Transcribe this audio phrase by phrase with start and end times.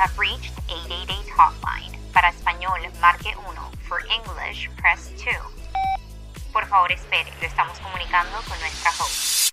[0.00, 1.92] have reached 888 Hotline.
[2.14, 3.54] Para español, marque 1.
[3.86, 5.36] For English, press 2.
[6.54, 7.30] Por favor, espere.
[7.40, 9.50] Lo estamos comunicando con nuestra host.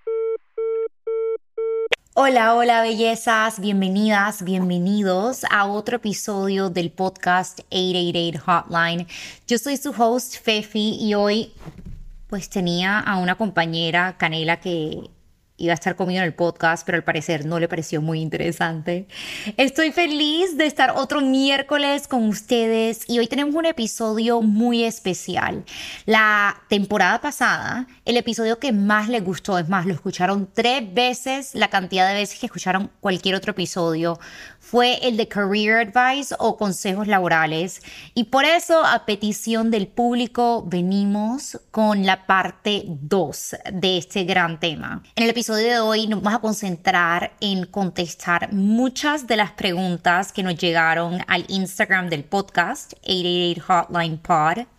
[2.13, 9.08] Hola, hola bellezas, bienvenidas, bienvenidos a otro episodio del podcast 888 Hotline.
[9.48, 11.54] Yo soy su host Fefi y hoy
[12.28, 15.10] pues tenía a una compañera, Canela, que
[15.58, 19.08] iba a estar conmigo en el podcast, pero al parecer no le pareció muy interesante.
[19.58, 25.66] Estoy feliz de estar otro miércoles con ustedes y hoy tenemos un episodio muy especial.
[26.05, 31.55] La temporada pasada, el episodio que más les gustó, es más, lo escucharon tres veces
[31.55, 34.20] la cantidad de veces que escucharon cualquier otro episodio,
[34.70, 37.81] fue el de Career Advice o consejos laborales.
[38.13, 44.59] Y por eso, a petición del público, venimos con la parte 2 de este gran
[44.59, 45.03] tema.
[45.16, 50.34] En el episodio de hoy nos vamos a concentrar en contestar muchas de las preguntas
[50.34, 54.77] que nos llegaron al Instagram del podcast, 888 Hotline Pod.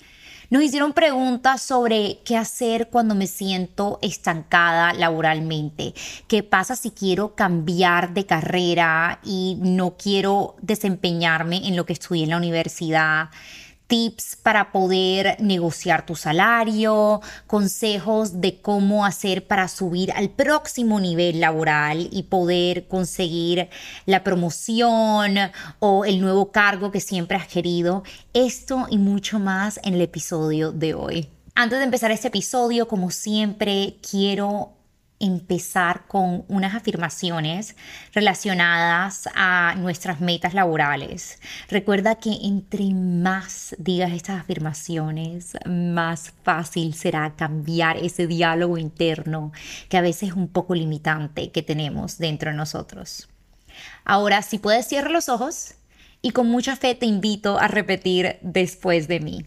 [0.51, 5.93] Nos hicieron preguntas sobre qué hacer cuando me siento estancada laboralmente.
[6.27, 12.25] ¿Qué pasa si quiero cambiar de carrera y no quiero desempeñarme en lo que estudié
[12.25, 13.29] en la universidad?
[13.89, 21.41] Tips para poder negociar tu salario, consejos de cómo hacer para subir al próximo nivel
[21.41, 23.69] laboral y poder conseguir
[24.07, 25.37] la promoción
[25.81, 28.05] o el nuevo cargo que siempre has querido.
[28.33, 31.29] Esto y mucho más en el episodio de hoy.
[31.55, 34.78] Antes de empezar este episodio, como siempre, quiero
[35.21, 37.77] empezar con unas afirmaciones
[38.13, 41.41] relacionadas a nuestras metas laborales.
[41.69, 49.53] Recuerda que entre más digas estas afirmaciones, más fácil será cambiar ese diálogo interno
[49.89, 53.29] que a veces es un poco limitante que tenemos dentro de nosotros.
[54.05, 55.75] Ahora, si puedes, cierra los ojos
[56.23, 59.47] y con mucha fe te invito a repetir después de mí.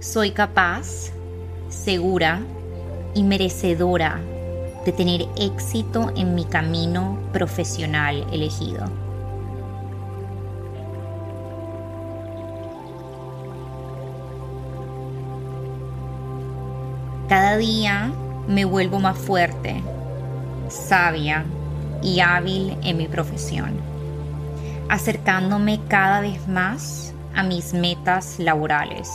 [0.00, 1.10] Soy capaz
[1.68, 2.40] segura
[3.14, 4.20] y merecedora
[4.84, 8.84] de tener éxito en mi camino profesional elegido.
[17.28, 18.12] Cada día
[18.46, 19.82] me vuelvo más fuerte,
[20.68, 21.44] sabia
[22.00, 23.72] y hábil en mi profesión,
[24.88, 29.10] acercándome cada vez más a mis metas laborales.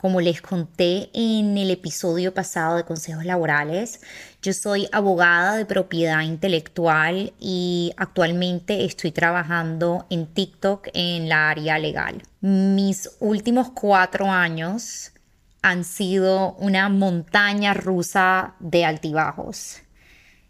[0.00, 4.00] Como les conté en el episodio pasado de Consejos Laborales,
[4.40, 11.78] yo soy abogada de propiedad intelectual y actualmente estoy trabajando en TikTok en la área
[11.78, 12.22] legal.
[12.40, 15.12] Mis últimos cuatro años
[15.60, 19.82] han sido una montaña rusa de altibajos.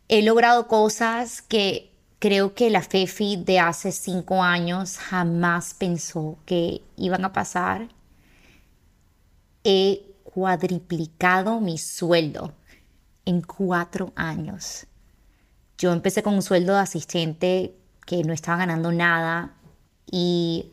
[0.06, 1.90] He logrado cosas que
[2.20, 7.88] creo que la FEFI de hace cinco años jamás pensó que iban a pasar
[9.64, 12.54] he cuadriplicado mi sueldo
[13.24, 14.86] en cuatro años.
[15.78, 17.74] Yo empecé con un sueldo de asistente
[18.06, 19.54] que no estaba ganando nada
[20.10, 20.70] y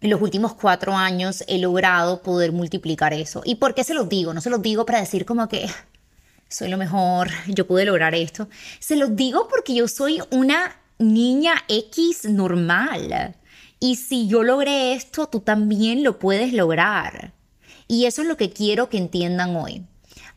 [0.00, 3.42] en los últimos cuatro años he logrado poder multiplicar eso.
[3.44, 4.34] ¿Y por qué se los digo?
[4.34, 5.66] No se los digo para decir como que
[6.48, 8.48] soy lo mejor, yo pude lograr esto.
[8.78, 13.34] Se los digo porque yo soy una niña X normal.
[13.84, 17.34] Y si yo logré esto, tú también lo puedes lograr.
[17.86, 19.84] Y eso es lo que quiero que entiendan hoy.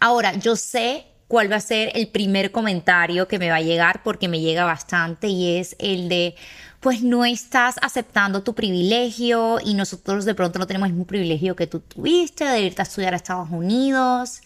[0.01, 4.03] Ahora, yo sé cuál va a ser el primer comentario que me va a llegar
[4.03, 6.35] porque me llega bastante y es el de,
[6.81, 11.55] pues no estás aceptando tu privilegio y nosotros de pronto no tenemos el mismo privilegio
[11.55, 14.41] que tú tuviste de irte a estudiar a Estados Unidos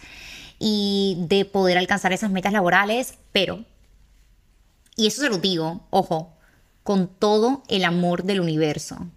[0.60, 3.66] y de poder alcanzar esas metas laborales, pero,
[4.96, 6.38] y eso se lo digo, ojo,
[6.84, 9.08] con todo el amor del universo.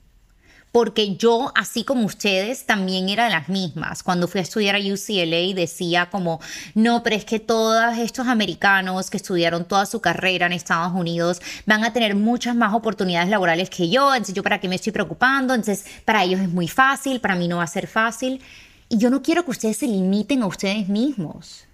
[0.75, 4.02] Porque yo, así como ustedes, también era de las mismas.
[4.02, 6.40] Cuando fui a estudiar a UCLA decía como,
[6.75, 11.40] no, pero es que todos estos americanos que estudiaron toda su carrera en Estados Unidos
[11.64, 14.12] van a tener muchas más oportunidades laborales que yo.
[14.12, 15.55] Entonces, ¿yo para qué me estoy preocupando?
[15.55, 18.40] Entonces, para ellos es muy fácil, para mí no va a ser fácil.
[18.88, 21.66] Y yo no quiero que ustedes se limiten a ustedes mismos.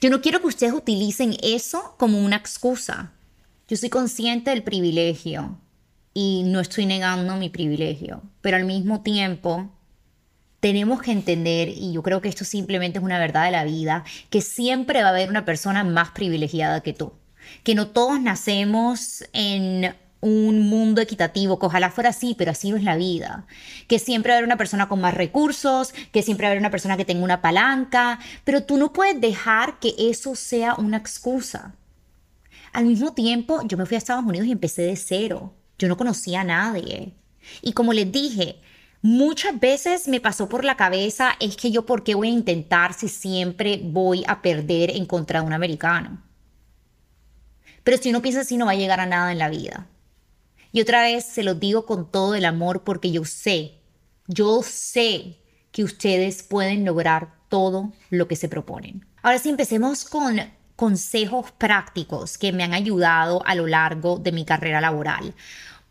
[0.00, 3.12] Yo no quiero que ustedes utilicen eso como una excusa.
[3.66, 5.58] Yo soy consciente del privilegio
[6.12, 9.70] y no estoy negando mi privilegio, pero al mismo tiempo
[10.60, 14.04] tenemos que entender, y yo creo que esto simplemente es una verdad de la vida,
[14.28, 17.14] que siempre va a haber una persona más privilegiada que tú,
[17.62, 22.76] que no todos nacemos en un mundo equitativo, que ojalá fuera así, pero así no
[22.76, 23.46] es la vida.
[23.88, 26.62] Que siempre va a haber una persona con más recursos, que siempre va a haber
[26.62, 30.96] una persona que tenga una palanca, pero tú no puedes dejar que eso sea una
[30.96, 31.74] excusa.
[32.74, 35.54] Al mismo tiempo, yo me fui a Estados Unidos y empecé de cero.
[35.78, 37.14] Yo no conocía a nadie.
[37.62, 38.60] Y como les dije,
[39.00, 42.92] muchas veces me pasó por la cabeza es que yo por qué voy a intentar
[42.92, 46.20] si siempre voy a perder en contra de un americano.
[47.84, 49.86] Pero si uno piensa así no va a llegar a nada en la vida.
[50.72, 53.78] Y otra vez se lo digo con todo el amor porque yo sé,
[54.26, 55.38] yo sé
[55.70, 59.06] que ustedes pueden lograr todo lo que se proponen.
[59.22, 60.40] Ahora sí, empecemos con
[60.84, 65.32] consejos prácticos que me han ayudado a lo largo de mi carrera laboral.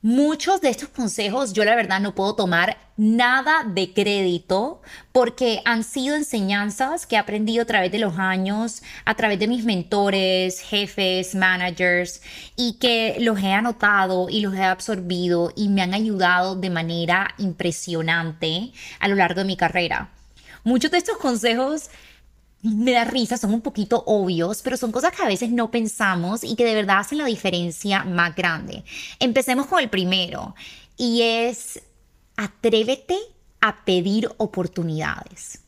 [0.04, 5.84] Muchos de estos consejos yo la verdad no puedo tomar nada de crédito porque han
[5.84, 10.60] sido enseñanzas que he aprendido a través de los años, a través de mis mentores,
[10.60, 12.22] jefes, managers
[12.56, 17.34] y que los he anotado y los he absorbido y me han ayudado de manera
[17.40, 20.12] impresionante a lo largo de mi carrera.
[20.64, 21.90] Muchos de estos consejos
[22.64, 26.44] me da risa, son un poquito obvios, pero son cosas que a veces no pensamos
[26.44, 28.84] y que de verdad hacen la diferencia más grande.
[29.20, 30.56] Empecemos con el primero
[30.98, 31.82] y es
[32.38, 33.18] atrévete
[33.60, 35.60] a pedir oportunidades.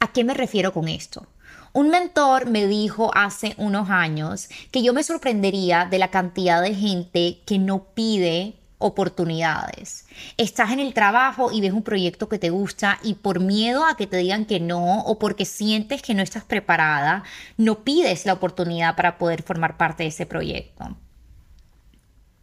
[0.00, 1.26] ¿A qué me refiero con esto?
[1.72, 6.74] Un mentor me dijo hace unos años que yo me sorprendería de la cantidad de
[6.74, 10.06] gente que no pide oportunidades.
[10.36, 13.96] Estás en el trabajo y ves un proyecto que te gusta y por miedo a
[13.96, 17.22] que te digan que no o porque sientes que no estás preparada,
[17.56, 20.96] no pides la oportunidad para poder formar parte de ese proyecto.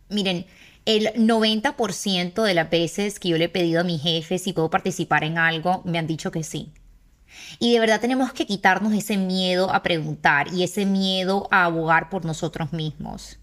[0.09, 0.45] Miren,
[0.85, 4.69] el 90% de las veces que yo le he pedido a mi jefe si puedo
[4.69, 6.71] participar en algo, me han dicho que sí.
[7.59, 12.09] Y de verdad tenemos que quitarnos ese miedo a preguntar y ese miedo a abogar
[12.09, 13.37] por nosotros mismos.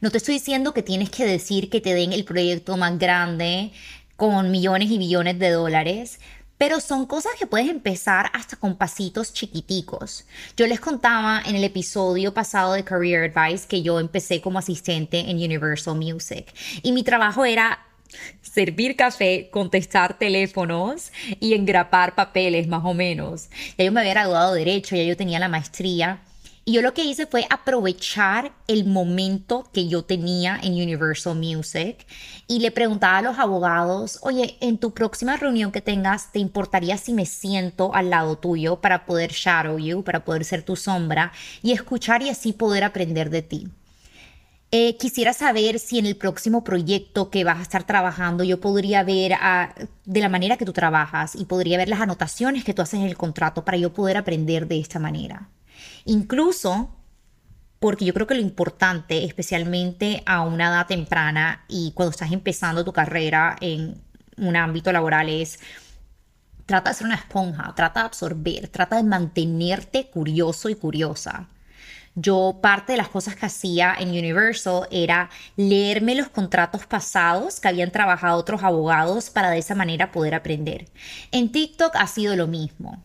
[0.00, 3.72] No te estoy diciendo que tienes que decir que te den el proyecto más grande
[4.16, 6.18] con millones y billones de dólares,
[6.58, 10.26] pero son cosas que puedes empezar hasta con pasitos chiquiticos.
[10.56, 15.20] Yo les contaba en el episodio pasado de Career Advice que yo empecé como asistente
[15.20, 16.52] en Universal Music
[16.82, 17.78] y mi trabajo era
[18.42, 23.48] servir café, contestar teléfonos y engrapar papeles más o menos.
[23.76, 26.22] Ya yo me había graduado de derecho, ya yo tenía la maestría
[26.68, 32.06] y yo lo que hice fue aprovechar el momento que yo tenía en Universal Music
[32.46, 36.98] y le preguntaba a los abogados, oye, en tu próxima reunión que tengas, ¿te importaría
[36.98, 41.32] si me siento al lado tuyo para poder shadow you, para poder ser tu sombra
[41.62, 43.68] y escuchar y así poder aprender de ti?
[44.70, 49.02] Eh, quisiera saber si en el próximo proyecto que vas a estar trabajando yo podría
[49.04, 49.32] ver
[50.04, 53.06] de la manera que tú trabajas y podría ver las anotaciones que tú haces en
[53.06, 55.48] el contrato para yo poder aprender de esta manera.
[56.04, 56.94] Incluso
[57.78, 62.84] porque yo creo que lo importante, especialmente a una edad temprana y cuando estás empezando
[62.84, 64.00] tu carrera en
[64.36, 65.60] un ámbito laboral, es
[66.66, 71.48] trata de ser una esponja, trata de absorber, trata de mantenerte curioso y curiosa.
[72.14, 77.68] Yo parte de las cosas que hacía en Universal era leerme los contratos pasados que
[77.68, 80.86] habían trabajado otros abogados para de esa manera poder aprender.
[81.30, 83.04] En TikTok ha sido lo mismo.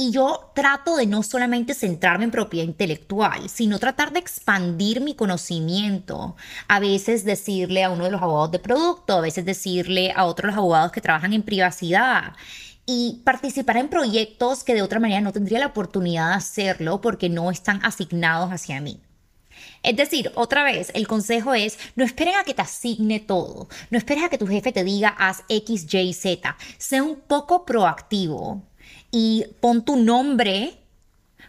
[0.00, 5.14] Y yo trato de no solamente centrarme en propiedad intelectual, sino tratar de expandir mi
[5.14, 6.36] conocimiento.
[6.68, 10.56] A veces decirle a uno de los abogados de producto, a veces decirle a otros
[10.56, 12.32] abogados que trabajan en privacidad
[12.86, 17.28] y participar en proyectos que de otra manera no tendría la oportunidad de hacerlo porque
[17.28, 19.02] no están asignados hacia mí.
[19.82, 23.98] Es decir, otra vez, el consejo es, no esperen a que te asigne todo, no
[23.98, 28.69] esperes a que tu jefe te diga haz X, Y, Z, sé un poco proactivo
[29.10, 30.74] y pon tu nombre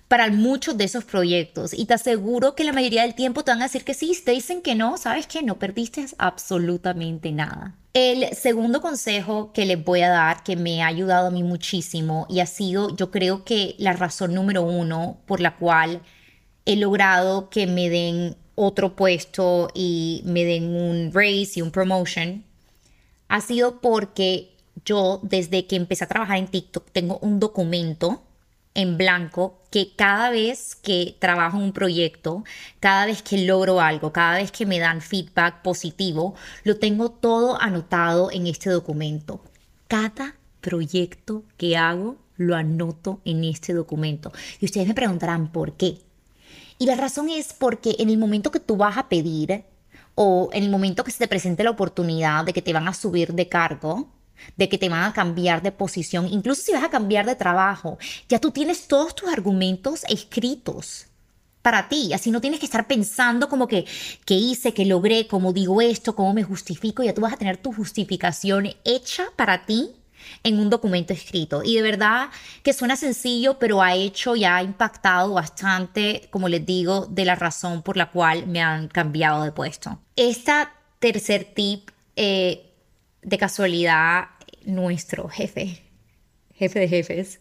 [0.08, 3.62] para muchos de esos proyectos y te aseguro que la mayoría del tiempo te van
[3.62, 7.76] a decir que sí, te dicen que no, sabes que no perdiste absolutamente nada.
[7.94, 12.26] El segundo consejo que les voy a dar, que me ha ayudado a mí muchísimo
[12.30, 16.02] y ha sido, yo creo que la razón número uno por la cual
[16.66, 22.44] he logrado que me den otro puesto y me den un raise y un promotion,
[23.30, 24.52] ha sido porque
[24.86, 28.22] yo desde que empecé a trabajar en TikTok tengo un documento
[28.74, 32.44] en blanco que cada vez que trabajo un proyecto,
[32.80, 37.62] cada vez que logro algo, cada vez que me dan feedback positivo, lo tengo todo
[37.62, 39.42] anotado en este documento.
[39.88, 44.32] Cada proyecto que hago lo anoto en este documento.
[44.60, 46.00] Y ustedes me preguntarán por qué.
[46.78, 49.64] Y la razón es porque en el momento que tú vas a pedir
[50.16, 52.94] o en el momento que se te presente la oportunidad de que te van a
[52.94, 54.10] subir de cargo,
[54.58, 57.98] de que te van a cambiar de posición, incluso si vas a cambiar de trabajo,
[58.30, 61.08] ya tú tienes todos tus argumentos escritos.
[61.62, 62.12] para ti.
[62.12, 63.86] Así no tienes que estar pensando como que,
[64.26, 64.74] ¿qué hice?
[64.74, 65.28] ¿Qué logré?
[65.28, 66.16] ¿Cómo digo esto?
[66.16, 67.04] ¿Cómo me justifico?
[67.04, 69.92] Ya tú vas a tener tu justificación hecha para ti
[70.44, 71.62] en un documento escrito.
[71.64, 72.30] Y de verdad
[72.64, 77.36] que suena sencillo, pero ha hecho y ha impactado bastante, como les digo, de la
[77.36, 80.00] razón por la cual me han cambiado de puesto.
[80.16, 82.71] Esta tercer tip, eh,
[83.22, 84.30] de casualidad,
[84.66, 85.84] nuestro jefe,
[86.54, 87.40] jefe de jefes,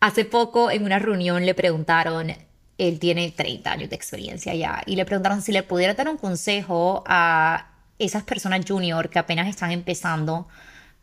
[0.00, 2.32] hace poco en una reunión le preguntaron,
[2.78, 6.16] él tiene 30 años de experiencia ya, y le preguntaron si le pudiera dar un
[6.16, 10.48] consejo a esas personas junior que apenas están empezando,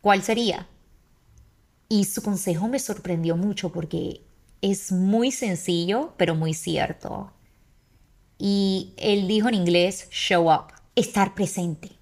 [0.00, 0.66] ¿cuál sería?
[1.88, 4.22] Y su consejo me sorprendió mucho porque
[4.60, 7.32] es muy sencillo, pero muy cierto.
[8.38, 11.95] Y él dijo en inglés, show up, estar presente.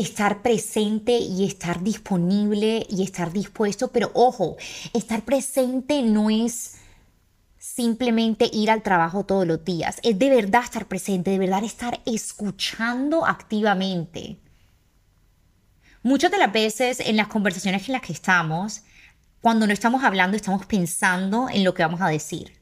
[0.00, 4.56] Estar presente y estar disponible y estar dispuesto, pero ojo,
[4.94, 6.76] estar presente no es
[7.58, 12.00] simplemente ir al trabajo todos los días, es de verdad estar presente, de verdad estar
[12.06, 14.38] escuchando activamente.
[16.02, 18.84] Muchas de las veces en las conversaciones en las que estamos,
[19.42, 22.58] cuando no estamos hablando, estamos pensando en lo que vamos a decir.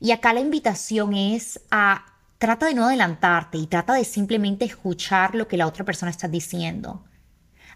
[0.00, 2.06] Y acá la invitación es a
[2.40, 6.26] trata de no adelantarte y trata de simplemente escuchar lo que la otra persona está
[6.26, 7.04] diciendo.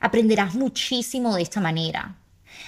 [0.01, 2.17] Aprenderás muchísimo de esta manera.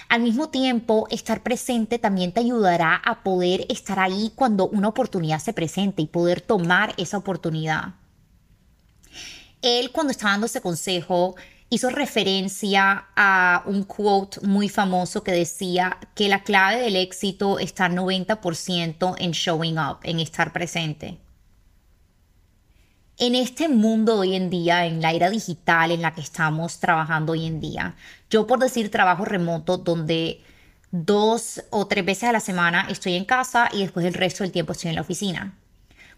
[0.07, 5.39] Al mismo tiempo, estar presente también te ayudará a poder estar ahí cuando una oportunidad
[5.39, 7.95] se presente y poder tomar esa oportunidad.
[9.63, 11.35] Él cuando estaba dando ese consejo
[11.71, 17.89] hizo referencia a un quote muy famoso que decía que la clave del éxito está
[17.89, 21.17] 90% en showing up, en estar presente.
[23.19, 27.31] En este mundo hoy en día, en la era digital en la que estamos trabajando
[27.31, 27.95] hoy en día,
[28.29, 30.43] yo por decir trabajo remoto donde
[30.91, 34.51] dos o tres veces a la semana estoy en casa y después el resto del
[34.51, 35.57] tiempo estoy en la oficina.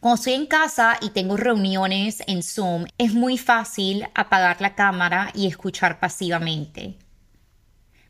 [0.02, 5.32] Cuando estoy en casa y tengo reuniones en Zoom, es muy fácil apagar la cámara
[5.34, 6.98] y escuchar pasivamente.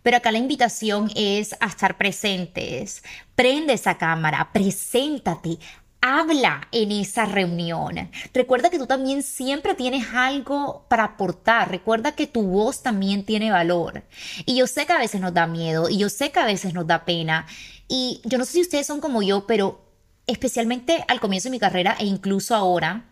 [0.02, 3.04] Pero acá la invitación es a estar presentes.
[3.36, 5.60] Prende esa cámara, preséntate,
[6.02, 8.10] habla en esa reunión.
[8.34, 11.70] Recuerda que tú también siempre tienes algo para aportar.
[11.70, 14.04] Recuerda que tu voz también tiene valor.
[14.46, 16.74] Y yo sé que a veces nos da miedo y yo sé que a veces
[16.74, 17.46] nos da pena.
[17.88, 19.90] Y yo no sé si ustedes son como yo, pero
[20.28, 23.06] especialmente al comienzo de mi carrera e incluso ahora,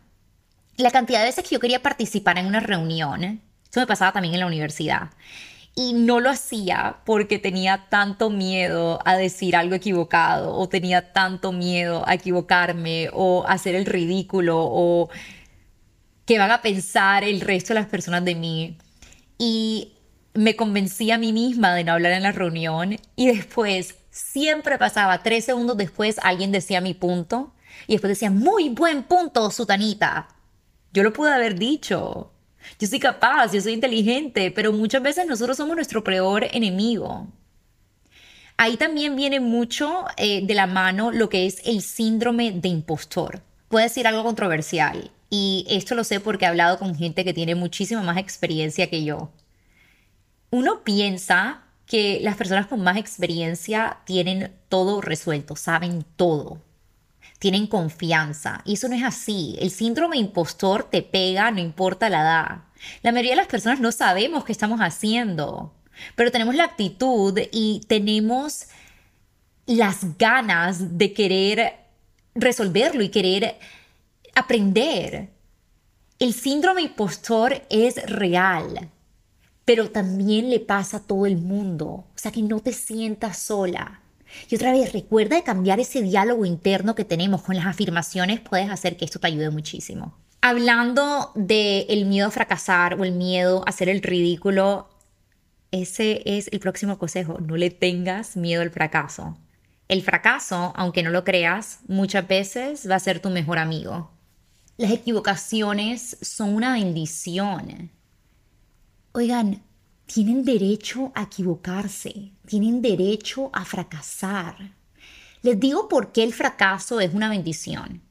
[0.77, 4.36] la cantidad de veces que yo quería participar en una reunión, eso me pasaba también
[4.36, 5.10] en la universidad,
[5.79, 11.51] y no lo hacía porque tenía tanto miedo a decir algo equivocado o tenía tanto
[11.51, 15.10] miedo a equivocarme o hacer el ridículo o
[16.25, 18.75] que van a pensar el resto de las personas de mí.
[19.38, 19.93] Y
[20.34, 25.22] me convencí a mí misma de no hablar en la reunión y después siempre pasaba
[25.22, 27.53] tres segundos después alguien decía mi punto
[27.86, 30.27] y después decía, muy buen punto, Sutanita.
[30.91, 32.31] Yo lo pude haber dicho.
[32.79, 37.27] Yo soy capaz, yo soy inteligente, pero muchas veces nosotros somos nuestro peor enemigo.
[38.57, 43.41] Ahí también viene mucho eh, de la mano lo que es el síndrome de impostor.
[43.69, 47.53] Puede decir algo controversial y esto lo sé porque he hablado con gente que tiene
[47.53, 49.29] muchísima más experiencia que yo.
[50.50, 56.62] Uno piensa que las personas con más experiencia tienen todo resuelto, saben todo,
[57.39, 58.62] tienen confianza.
[58.65, 59.56] Y eso no es así.
[59.60, 62.58] El síndrome impostor te pega, no importa la edad.
[63.01, 65.74] La mayoría de las personas no sabemos qué estamos haciendo,
[66.15, 68.67] pero tenemos la actitud y tenemos
[69.65, 71.74] las ganas de querer
[72.36, 73.58] resolverlo y querer
[74.36, 75.29] aprender.
[76.20, 78.89] El síndrome impostor es real
[79.67, 81.86] pero también le pasa a todo el mundo.
[81.88, 84.00] O sea, que no te sientas sola.
[84.50, 88.70] Y otra vez, recuerda de cambiar ese diálogo interno que tenemos con las afirmaciones, puedes
[88.70, 90.17] hacer que esto te ayude muchísimo.
[90.41, 94.89] Hablando del el miedo a fracasar o el miedo a hacer el ridículo,
[95.72, 97.39] ese es el próximo consejo.
[97.39, 99.38] No le tengas miedo al fracaso.
[99.88, 104.12] El fracaso, aunque no lo creas, muchas veces va a ser tu mejor amigo.
[104.77, 107.89] Las equivocaciones son una bendición.
[109.13, 109.63] Oigan,
[110.07, 114.73] tienen derecho a equivocarse, tienen derecho a fracasar.
[115.41, 118.01] Les digo por qué el fracaso es una bendición.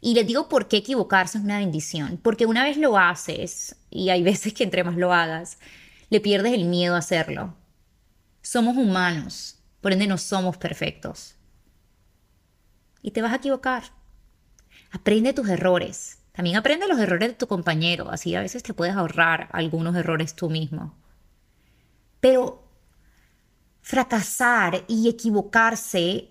[0.00, 2.18] Y les digo por qué equivocarse es una bendición.
[2.20, 5.58] Porque una vez lo haces, y hay veces que entre más lo hagas,
[6.08, 7.54] le pierdes el miedo a hacerlo.
[8.40, 11.36] Somos humanos, por ende no somos perfectos.
[13.02, 13.84] Y te vas a equivocar.
[14.90, 16.18] Aprende tus errores.
[16.32, 20.34] También aprende los errores de tu compañero, así a veces te puedes ahorrar algunos errores
[20.34, 21.01] tú mismo.
[22.22, 22.62] Pero
[23.80, 26.28] fracasar y equivocarse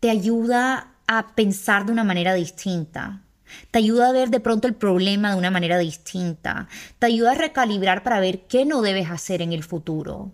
[0.00, 3.22] te ayuda a pensar de una manera distinta.
[3.70, 6.68] Te ayuda a ver de pronto el problema de una manera distinta.
[6.98, 10.32] Te ayuda a recalibrar para ver qué no debes hacer en el futuro.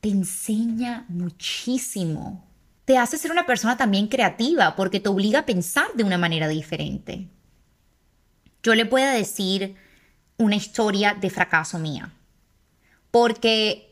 [0.00, 2.44] Te enseña muchísimo.
[2.84, 6.48] Te hace ser una persona también creativa porque te obliga a pensar de una manera
[6.48, 7.28] diferente.
[8.64, 9.76] Yo le puedo decir
[10.36, 12.12] una historia de fracaso mía.
[13.12, 13.91] Porque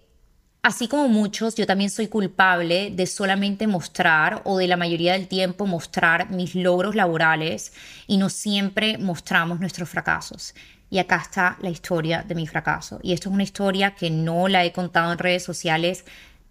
[0.62, 5.26] Así como muchos, yo también soy culpable de solamente mostrar o de la mayoría del
[5.26, 7.72] tiempo mostrar mis logros laborales
[8.06, 10.54] y no siempre mostramos nuestros fracasos.
[10.90, 13.00] Y acá está la historia de mi fracaso.
[13.02, 16.04] Y esto es una historia que no la he contado en redes sociales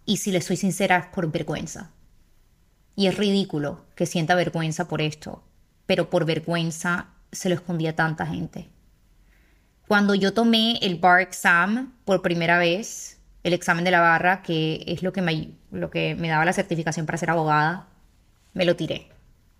[0.06, 1.92] y si le soy sincera es por vergüenza.
[2.96, 5.44] Y es ridículo que sienta vergüenza por esto,
[5.86, 8.70] pero por vergüenza se lo escondía a tanta gente.
[9.88, 14.84] Cuando yo tomé el bar exam por primera vez, el examen de la barra, que
[14.88, 17.88] es lo que, me, lo que me daba la certificación para ser abogada,
[18.54, 19.10] me lo tiré.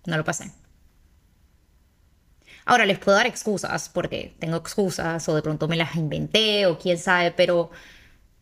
[0.06, 0.52] No lo pasé.
[2.64, 6.78] Ahora les puedo dar excusas, porque tengo excusas, o de pronto me las inventé, o
[6.78, 7.70] quién sabe, pero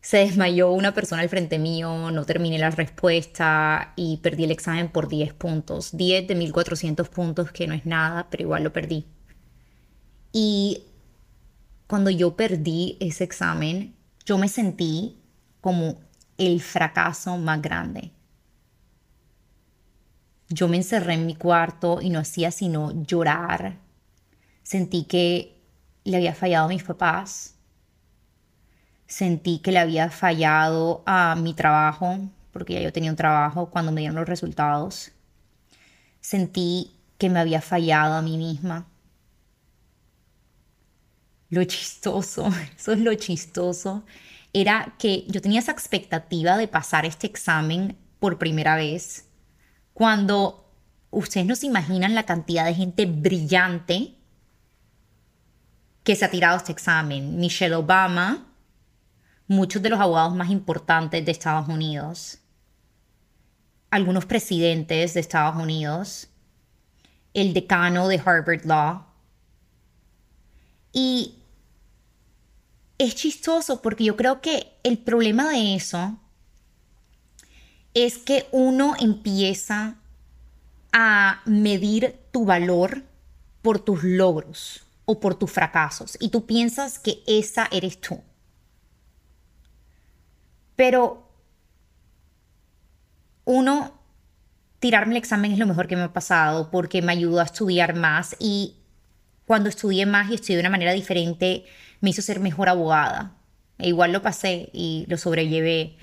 [0.00, 4.90] se desmayó una persona al frente mío, no terminé la respuesta y perdí el examen
[4.90, 5.96] por 10 puntos.
[5.96, 9.06] 10 de 1400 puntos, que no es nada, pero igual lo perdí.
[10.32, 10.84] Y
[11.86, 15.18] cuando yo perdí ese examen, yo me sentí
[15.60, 15.98] como
[16.36, 18.12] el fracaso más grande.
[20.48, 23.76] Yo me encerré en mi cuarto y no hacía sino llorar.
[24.62, 25.60] Sentí que
[26.04, 27.54] le había fallado a mis papás.
[29.06, 32.18] Sentí que le había fallado a mi trabajo,
[32.52, 35.12] porque ya yo tenía un trabajo cuando me dieron los resultados.
[36.20, 38.86] Sentí que me había fallado a mí misma.
[41.50, 44.04] Lo chistoso, eso es lo chistoso,
[44.52, 49.28] era que yo tenía esa expectativa de pasar este examen por primera vez,
[49.92, 50.70] cuando
[51.10, 54.14] ustedes no se imaginan la cantidad de gente brillante
[56.02, 57.38] que se ha tirado este examen.
[57.38, 58.46] Michelle Obama,
[59.46, 62.38] muchos de los abogados más importantes de Estados Unidos,
[63.90, 66.28] algunos presidentes de Estados Unidos,
[67.34, 69.06] el decano de Harvard Law.
[70.92, 71.37] Y
[72.98, 76.18] es chistoso porque yo creo que el problema de eso
[77.94, 79.96] es que uno empieza
[80.92, 83.04] a medir tu valor
[83.62, 88.20] por tus logros o por tus fracasos y tú piensas que esa eres tú.
[90.76, 91.28] Pero
[93.44, 93.92] uno,
[94.78, 97.94] tirarme el examen es lo mejor que me ha pasado porque me ayudó a estudiar
[97.94, 98.77] más y
[99.48, 101.64] cuando estudié más y estudié de una manera diferente,
[102.02, 103.32] me hizo ser mejor abogada.
[103.78, 105.96] E igual lo pasé y lo sobrellevé.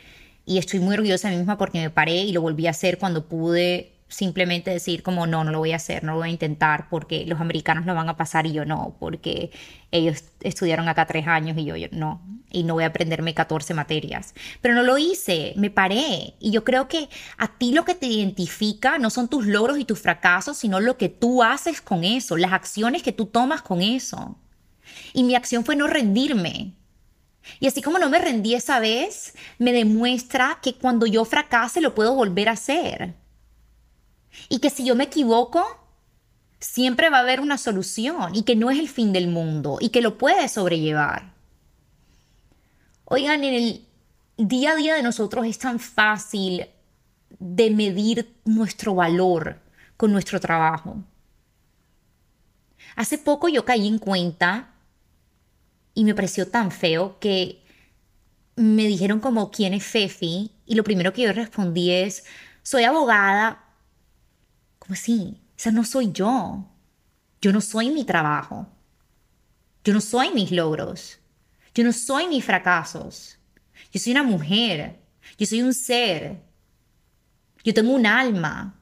[0.47, 2.97] Y estoy muy orgullosa de mí misma porque me paré y lo volví a hacer
[2.97, 6.31] cuando pude simplemente decir como no, no lo voy a hacer, no lo voy a
[6.31, 9.51] intentar porque los americanos lo van a pasar y yo no, porque
[9.91, 13.73] ellos estudiaron acá tres años y yo, yo no, y no voy a aprenderme 14
[13.73, 14.35] materias.
[14.61, 18.05] Pero no lo hice, me paré y yo creo que a ti lo que te
[18.05, 22.37] identifica no son tus logros y tus fracasos, sino lo que tú haces con eso,
[22.37, 24.37] las acciones que tú tomas con eso.
[25.13, 26.73] Y mi acción fue no rendirme.
[27.59, 31.95] Y así como no me rendí esa vez, me demuestra que cuando yo fracase lo
[31.95, 33.15] puedo volver a hacer.
[34.49, 35.63] Y que si yo me equivoco,
[36.59, 39.89] siempre va a haber una solución y que no es el fin del mundo y
[39.89, 41.33] que lo puedes sobrellevar.
[43.05, 43.85] Oigan, en el
[44.37, 46.67] día a día de nosotros es tan fácil
[47.39, 49.59] de medir nuestro valor
[49.97, 50.97] con nuestro trabajo.
[52.95, 54.73] Hace poco yo caí en cuenta
[55.93, 57.63] y me pareció tan feo que
[58.55, 62.23] me dijeron como quién es Fefi y lo primero que yo respondí es
[62.63, 63.64] soy abogada.
[64.85, 65.41] ¿Cómo así?
[65.57, 66.63] Esa no soy yo.
[67.41, 68.67] Yo no soy mi trabajo.
[69.83, 71.17] Yo no soy mis logros.
[71.73, 73.39] Yo no soy mis fracasos.
[73.91, 74.99] Yo soy una mujer.
[75.39, 76.39] Yo soy un ser.
[77.63, 78.79] Yo tengo un alma.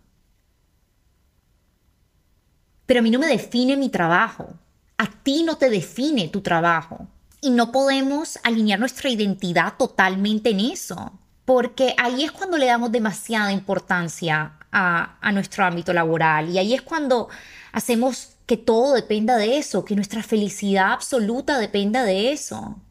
[2.85, 4.59] Pero a mí no me define mi trabajo.
[4.97, 7.07] A ti no te define tu trabajo.
[7.39, 11.17] Y no podemos alinear nuestra identidad totalmente en eso.
[11.45, 16.49] Porque ahí es cuando le damos demasiada importancia a, nuestro ámbito laboral.
[16.49, 17.29] Y ahí es cuando
[17.71, 22.81] hacemos que todo dependa de eso, que nuestra felicidad absoluta dependa de eso.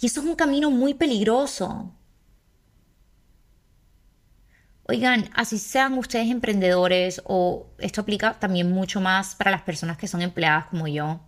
[0.00, 1.92] Y eso es un camino muy peligroso.
[4.84, 10.08] Oigan, así sean ustedes emprendedores o esto aplica también mucho más para las personas que
[10.08, 11.20] son empleadas como yo.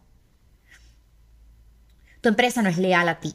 [2.20, 3.34] Tu empresa no es leal a ti.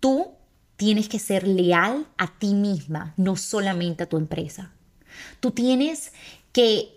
[0.00, 0.36] Tú
[0.76, 4.72] tienes que ser leal a ti misma, no solamente a tu empresa.
[5.40, 6.12] Tú tienes
[6.52, 6.94] que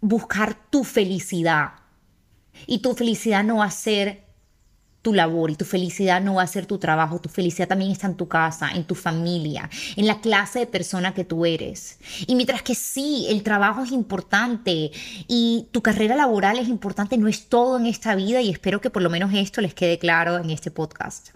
[0.00, 1.72] buscar tu felicidad.
[2.66, 4.28] Y tu felicidad no va a ser
[5.02, 8.08] tu labor y tu felicidad no va a ser tu trabajo, tu felicidad también está
[8.08, 11.98] en tu casa, en tu familia, en la clase de persona que tú eres.
[12.26, 14.90] Y mientras que sí, el trabajo es importante
[15.28, 18.90] y tu carrera laboral es importante, no es todo en esta vida y espero que
[18.90, 21.30] por lo menos esto les quede claro en este podcast.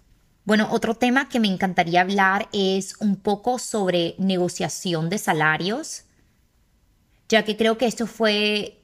[0.44, 6.04] Bueno, otro tema que me encantaría hablar es un poco sobre negociación de salarios,
[7.28, 8.80] ya que creo que esto fue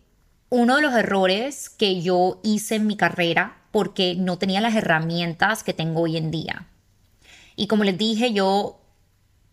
[0.50, 5.64] uno de los errores que yo hice en mi carrera porque no tenía las herramientas
[5.64, 6.68] que tengo hoy en día.
[7.56, 8.80] Y como les dije, yo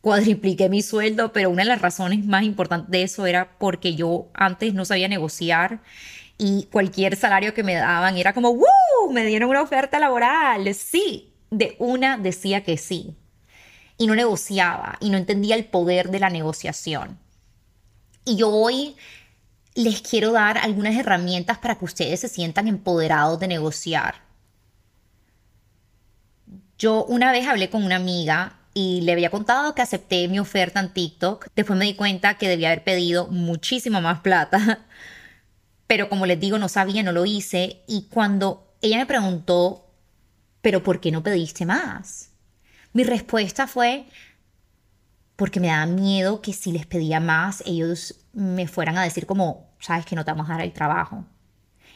[0.01, 4.27] cuadripliqué mi sueldo, pero una de las razones más importantes de eso era porque yo
[4.35, 5.81] antes no sabía negociar
[6.37, 9.11] y cualquier salario que me daban era como, ¡Woo!
[9.11, 10.73] Me dieron una oferta laboral.
[10.75, 13.15] Sí, de una decía que sí.
[13.97, 17.17] Y no negociaba y no entendía el poder de la negociación.
[18.25, 18.95] Y yo hoy
[19.75, 24.15] les quiero dar algunas herramientas para que ustedes se sientan empoderados de negociar.
[26.77, 30.79] Yo una vez hablé con una amiga y le había contado que acepté mi oferta
[30.79, 31.47] en TikTok.
[31.55, 34.85] Después me di cuenta que debía haber pedido muchísimo más plata.
[35.87, 37.83] Pero como les digo, no sabía, no lo hice.
[37.87, 39.84] Y cuando ella me preguntó,
[40.65, 42.31] ¿pero por qué no pediste más?
[42.91, 44.07] Mi respuesta fue,
[45.35, 49.69] porque me daba miedo que si les pedía más, ellos me fueran a decir como,
[49.79, 51.23] sabes que no te vamos a dar el trabajo.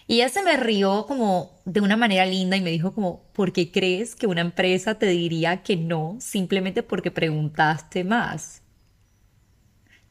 [0.05, 3.53] Y ella se me rió como de una manera linda y me dijo como, ¿por
[3.53, 8.61] qué crees que una empresa te diría que no simplemente porque preguntaste más?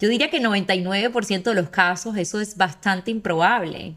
[0.00, 3.94] Yo diría que 99% de los casos eso es bastante improbable.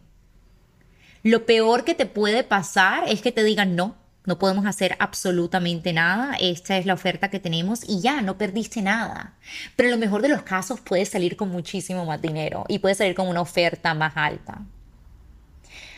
[1.23, 5.93] Lo peor que te puede pasar es que te digan no, no podemos hacer absolutamente
[5.93, 9.33] nada, esta es la oferta que tenemos y ya, no perdiste nada.
[9.75, 12.99] Pero en lo mejor de los casos puedes salir con muchísimo más dinero y puedes
[12.99, 14.61] salir con una oferta más alta.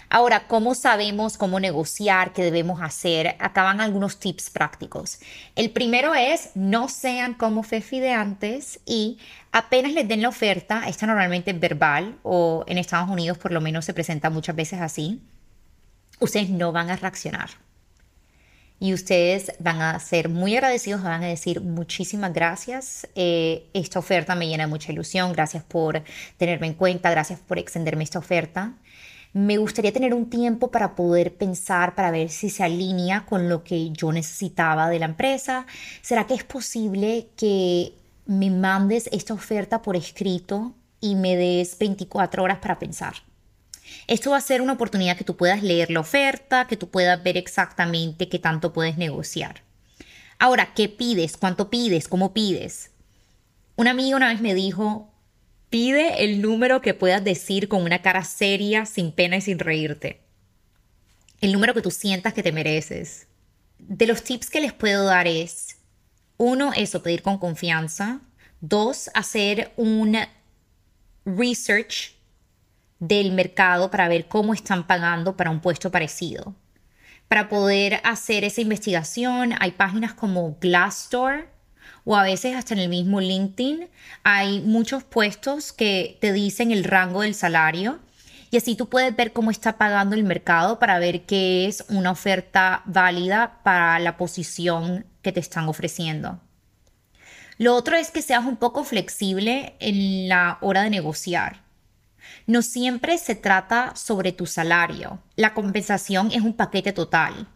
[0.09, 2.33] Ahora, ¿cómo sabemos cómo negociar?
[2.33, 3.35] ¿Qué debemos hacer?
[3.39, 5.19] Acá van algunos tips prácticos.
[5.55, 9.17] El primero es no sean como Fefi de antes y
[9.51, 13.59] apenas les den la oferta, esta normalmente es verbal o en Estados Unidos por lo
[13.59, 15.19] menos se presenta muchas veces así,
[16.19, 17.62] ustedes no van a reaccionar
[18.83, 24.35] y ustedes van a ser muy agradecidos, van a decir muchísimas gracias, eh, esta oferta
[24.35, 26.03] me llena de mucha ilusión, gracias por
[26.35, 28.73] tenerme en cuenta, gracias por extenderme esta oferta.
[29.31, 33.63] Me gustaría tener un tiempo para poder pensar, para ver si se alinea con lo
[33.63, 35.65] que yo necesitaba de la empresa.
[36.01, 37.93] ¿Será que es posible que
[38.25, 43.13] me mandes esta oferta por escrito y me des 24 horas para pensar?
[44.07, 47.21] Esto va a ser una oportunidad que tú puedas leer la oferta, que tú puedas
[47.23, 49.63] ver exactamente qué tanto puedes negociar.
[50.39, 51.37] Ahora, ¿qué pides?
[51.37, 52.07] ¿Cuánto pides?
[52.07, 52.91] ¿Cómo pides?
[53.75, 55.11] Una amiga una vez me dijo,
[55.69, 60.21] pide el número que puedas decir con una cara seria, sin pena y sin reírte.
[61.41, 63.27] El número que tú sientas que te mereces.
[63.79, 65.77] De los tips que les puedo dar es,
[66.37, 68.21] uno, eso, pedir con confianza.
[68.61, 70.17] Dos, hacer un
[71.25, 72.15] research
[73.07, 76.55] del mercado para ver cómo están pagando para un puesto parecido.
[77.27, 81.49] Para poder hacer esa investigación hay páginas como Glassdoor
[82.05, 83.89] o a veces hasta en el mismo LinkedIn
[84.23, 87.99] hay muchos puestos que te dicen el rango del salario
[88.51, 92.11] y así tú puedes ver cómo está pagando el mercado para ver qué es una
[92.11, 96.39] oferta válida para la posición que te están ofreciendo.
[97.57, 101.62] Lo otro es que seas un poco flexible en la hora de negociar.
[102.45, 105.19] No siempre se trata sobre tu salario.
[105.35, 107.47] La compensación es un paquete total.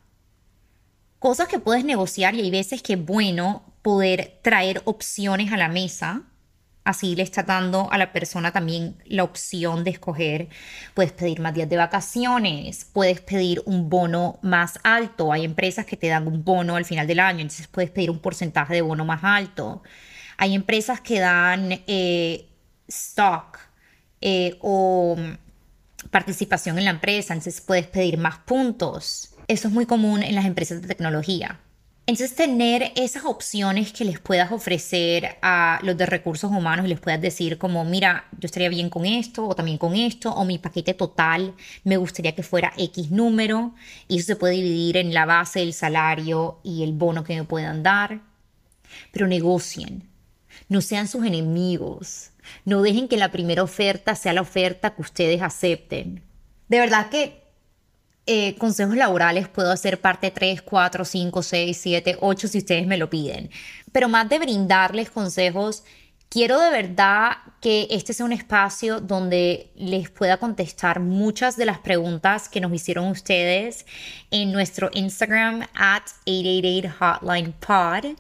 [1.19, 5.67] Cosas que puedes negociar y hay veces que es bueno poder traer opciones a la
[5.67, 6.23] mesa.
[6.86, 10.47] Así le está dando a la persona también la opción de escoger.
[10.93, 15.34] Puedes pedir más días de vacaciones, puedes pedir un bono más alto.
[15.34, 18.19] Hay empresas que te dan un bono al final del año, entonces puedes pedir un
[18.19, 19.84] porcentaje de bono más alto.
[20.38, 22.47] Hay empresas que dan eh,
[22.88, 23.57] stock,
[24.21, 25.15] eh, o
[26.10, 29.34] participación en la empresa, entonces puedes pedir más puntos.
[29.47, 31.60] Eso es muy común en las empresas de tecnología.
[32.10, 37.01] Entonces, tener esas opciones que les puedas ofrecer a los de recursos humanos y les
[37.01, 40.58] puedas decir como, mira, yo estaría bien con esto o también con esto, o mi
[40.58, 41.53] paquete total
[41.84, 43.73] me gustaría que fuera X número,
[44.08, 47.43] y eso se puede dividir en la base, el salario y el bono que me
[47.43, 48.21] puedan dar.
[49.12, 50.08] Pero negocien,
[50.69, 52.32] no sean sus enemigos,
[52.65, 56.23] no dejen que la primera oferta sea la oferta que ustedes acepten.
[56.67, 57.43] De verdad que
[58.25, 62.97] eh, consejos laborales puedo hacer parte 3, 4, 5, 6, 7, 8 si ustedes me
[62.97, 63.49] lo piden.
[63.91, 65.83] Pero más de brindarles consejos,
[66.29, 71.79] Quiero de verdad que este sea un espacio donde les pueda contestar muchas de las
[71.79, 73.86] preguntas que nos hicieron ustedes
[74.29, 78.17] en nuestro Instagram at 888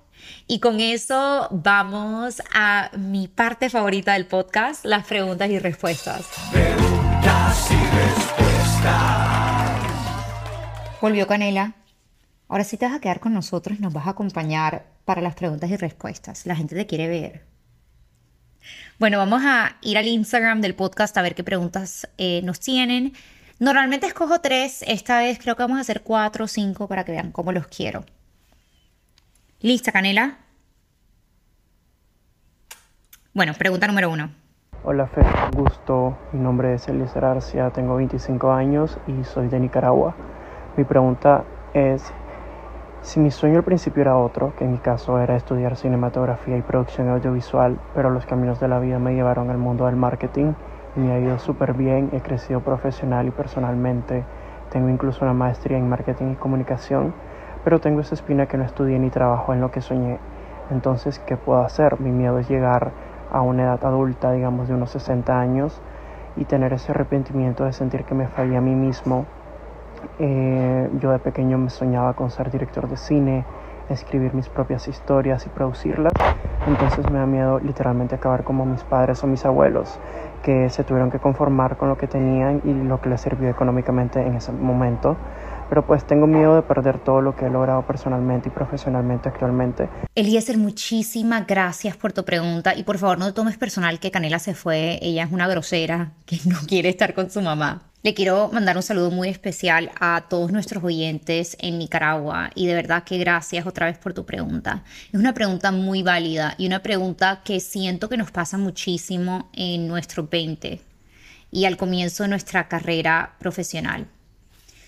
[0.47, 6.25] Y con eso vamos a mi parte favorita del podcast, las preguntas y respuestas.
[6.51, 9.37] Preguntas y respuestas.
[11.01, 11.73] Volvió Canela.
[12.47, 15.35] Ahora sí te vas a quedar con nosotros y nos vas a acompañar para las
[15.35, 16.45] preguntas y respuestas.
[16.45, 17.45] La gente te quiere ver.
[18.99, 23.13] Bueno, vamos a ir al Instagram del podcast a ver qué preguntas eh, nos tienen.
[23.59, 27.11] Normalmente escojo tres, esta vez creo que vamos a hacer cuatro o cinco para que
[27.11, 28.05] vean cómo los quiero.
[29.59, 30.37] ¿Lista, Canela?
[33.33, 34.29] Bueno, pregunta número uno.
[34.83, 35.23] Hola, Fe,
[35.55, 36.15] gusto.
[36.31, 40.15] Mi nombre es Eliezer Arcia, tengo 25 años y soy de Nicaragua.
[40.77, 41.43] Mi pregunta
[41.73, 42.13] es,
[43.01, 46.61] si mi sueño al principio era otro, que en mi caso era estudiar cinematografía y
[46.61, 50.53] producción audiovisual, pero los caminos de la vida me llevaron al mundo del marketing
[50.95, 54.23] y me ha ido súper bien, he crecido profesional y personalmente,
[54.69, 57.15] tengo incluso una maestría en marketing y comunicación,
[57.67, 60.19] pero tengo esa espina que no estudié ni trabajo en lo que soñé.
[60.71, 61.99] Entonces, ¿qué puedo hacer?
[61.99, 62.91] Mi miedo es llegar
[63.29, 65.81] a una edad adulta, digamos de unos 60 años,
[66.37, 69.25] y tener ese arrepentimiento de sentir que me fallé a mí mismo
[70.19, 73.45] eh, yo de pequeño me soñaba con ser director de cine,
[73.89, 76.13] escribir mis propias historias y producirlas.
[76.65, 79.99] Entonces me da miedo literalmente acabar como mis padres o mis abuelos,
[80.43, 84.21] que se tuvieron que conformar con lo que tenían y lo que les sirvió económicamente
[84.21, 85.15] en ese momento.
[85.69, 89.89] Pero pues tengo miedo de perder todo lo que he logrado personalmente y profesionalmente actualmente.
[90.15, 94.53] Eliezer, muchísimas gracias por tu pregunta y por favor no tomes personal que Canela se
[94.53, 94.99] fue.
[95.01, 97.83] Ella es una grosera que no quiere estar con su mamá.
[98.03, 102.75] Le quiero mandar un saludo muy especial a todos nuestros oyentes en Nicaragua y de
[102.75, 104.83] verdad que gracias otra vez por tu pregunta.
[105.11, 109.87] Es una pregunta muy válida y una pregunta que siento que nos pasa muchísimo en
[109.87, 110.79] nuestro 20
[111.51, 114.07] y al comienzo de nuestra carrera profesional.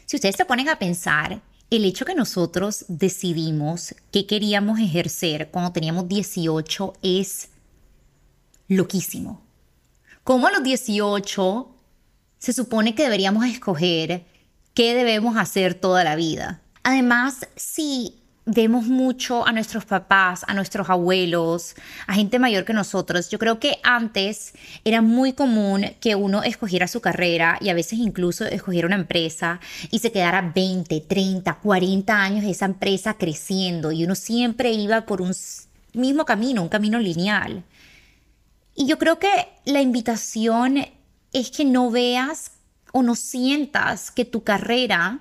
[0.09, 5.71] Si ustedes se ponen a pensar, el hecho que nosotros decidimos qué queríamos ejercer cuando
[5.71, 7.49] teníamos 18 es
[8.67, 9.39] loquísimo.
[10.23, 11.75] Como a los 18
[12.39, 14.25] se supone que deberíamos escoger
[14.73, 16.59] qué debemos hacer toda la vida.
[16.81, 21.75] Además, si vemos mucho a nuestros papás, a nuestros abuelos,
[22.07, 23.29] a gente mayor que nosotros.
[23.29, 27.99] Yo creo que antes era muy común que uno escogiera su carrera y a veces
[27.99, 29.59] incluso escogiera una empresa
[29.91, 35.21] y se quedara 20, 30, 40 años esa empresa creciendo y uno siempre iba por
[35.21, 35.33] un
[35.93, 37.63] mismo camino, un camino lineal.
[38.75, 39.29] Y yo creo que
[39.65, 40.85] la invitación
[41.33, 42.51] es que no veas
[42.93, 45.19] o no sientas que tu carrera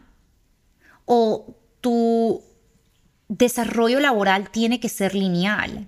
[1.04, 2.42] o tu
[3.29, 5.87] desarrollo laboral tiene que ser lineal.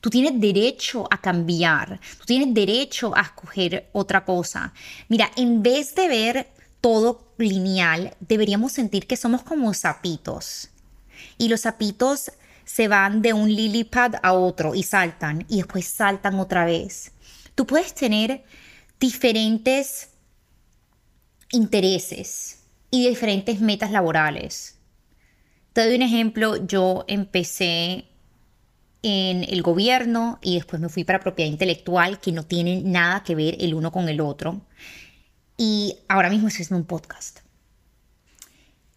[0.00, 4.72] Tú tienes derecho a cambiar, tú tienes derecho a escoger otra cosa.
[5.08, 6.48] Mira, en vez de ver
[6.80, 10.68] todo lineal, deberíamos sentir que somos como sapitos.
[11.38, 12.30] Y los sapitos
[12.64, 17.12] se van de un lily pad a otro y saltan y después saltan otra vez.
[17.54, 18.44] Tú puedes tener
[19.00, 20.10] diferentes
[21.50, 24.75] intereses y diferentes metas laborales.
[25.76, 28.06] Te doy un ejemplo, yo empecé
[29.02, 33.34] en el gobierno y después me fui para propiedad intelectual que no tienen nada que
[33.34, 34.62] ver el uno con el otro.
[35.58, 37.40] Y ahora mismo estoy haciendo un podcast.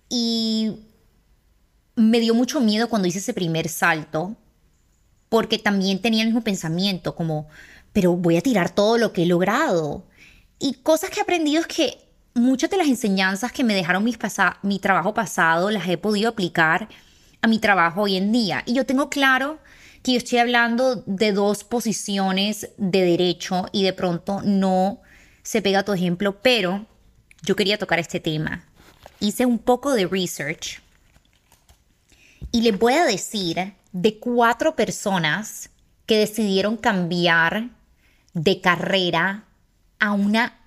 [0.07, 0.77] Y
[1.97, 4.37] me dio mucho miedo cuando hice ese primer salto,
[5.27, 7.49] porque también tenía el mismo pensamiento, como,
[7.91, 10.07] pero voy a tirar todo lo que he logrado.
[10.59, 12.08] Y cosas que he aprendido es que
[12.39, 14.17] muchas de las enseñanzas que me dejaron mis
[14.63, 16.89] mi trabajo pasado las he podido aplicar
[17.41, 18.63] a mi trabajo hoy en día.
[18.65, 19.59] Y yo tengo claro
[20.03, 25.01] que yo estoy hablando de dos posiciones de derecho y de pronto no
[25.43, 26.85] se pega tu ejemplo, pero
[27.43, 28.65] yo quería tocar este tema.
[29.19, 30.81] Hice un poco de research
[32.51, 35.69] y les voy a decir de cuatro personas
[36.05, 37.69] que decidieron cambiar
[38.33, 39.45] de carrera
[39.99, 40.58] a una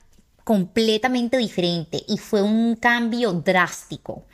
[0.44, 4.24] completamente diferente y fue un cambio drástico.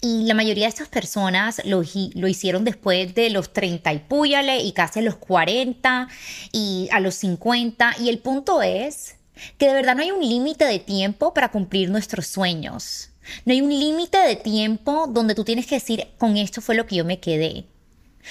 [0.00, 1.82] Y la mayoría de estas personas lo,
[2.14, 6.08] lo, hicieron después de los 30 y púyale y casi a los 40
[6.52, 7.96] y a los 50.
[8.00, 9.16] Y el punto es
[9.56, 13.10] que de verdad no hay un límite de tiempo para cumplir nuestros sueños.
[13.44, 16.86] No hay un límite de tiempo donde tú tienes que decir, con esto fue lo
[16.86, 17.66] que yo me quedé.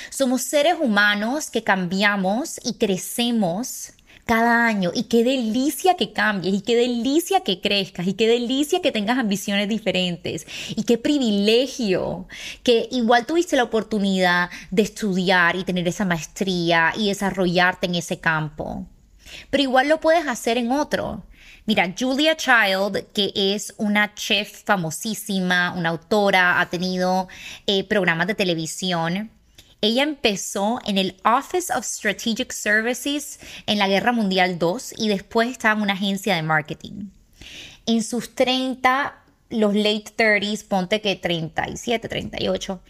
[0.09, 3.93] Somos seres humanos que cambiamos y crecemos
[4.27, 8.81] cada año y qué delicia que cambies y qué delicia que crezcas y qué delicia
[8.81, 12.27] que tengas ambiciones diferentes y qué privilegio
[12.61, 18.19] que igual tuviste la oportunidad de estudiar y tener esa maestría y desarrollarte en ese
[18.19, 18.85] campo.
[19.49, 21.23] Pero igual lo puedes hacer en otro.
[21.65, 27.27] Mira, Julia Child, que es una chef famosísima, una autora, ha tenido
[27.65, 29.31] eh, programas de televisión
[29.81, 35.49] ella empezó en el Office of Strategic Services en la Guerra Mundial II y después
[35.49, 37.09] estaba en una agencia de marketing.
[37.85, 39.15] En sus 30,
[39.49, 42.81] los late 30s, ponte que 37, 38,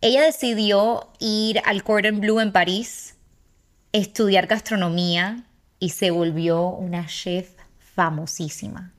[0.00, 3.14] ella decidió ir al Cordon Bleu en París,
[3.92, 5.44] estudiar gastronomía
[5.78, 8.92] y se volvió una chef famosísima.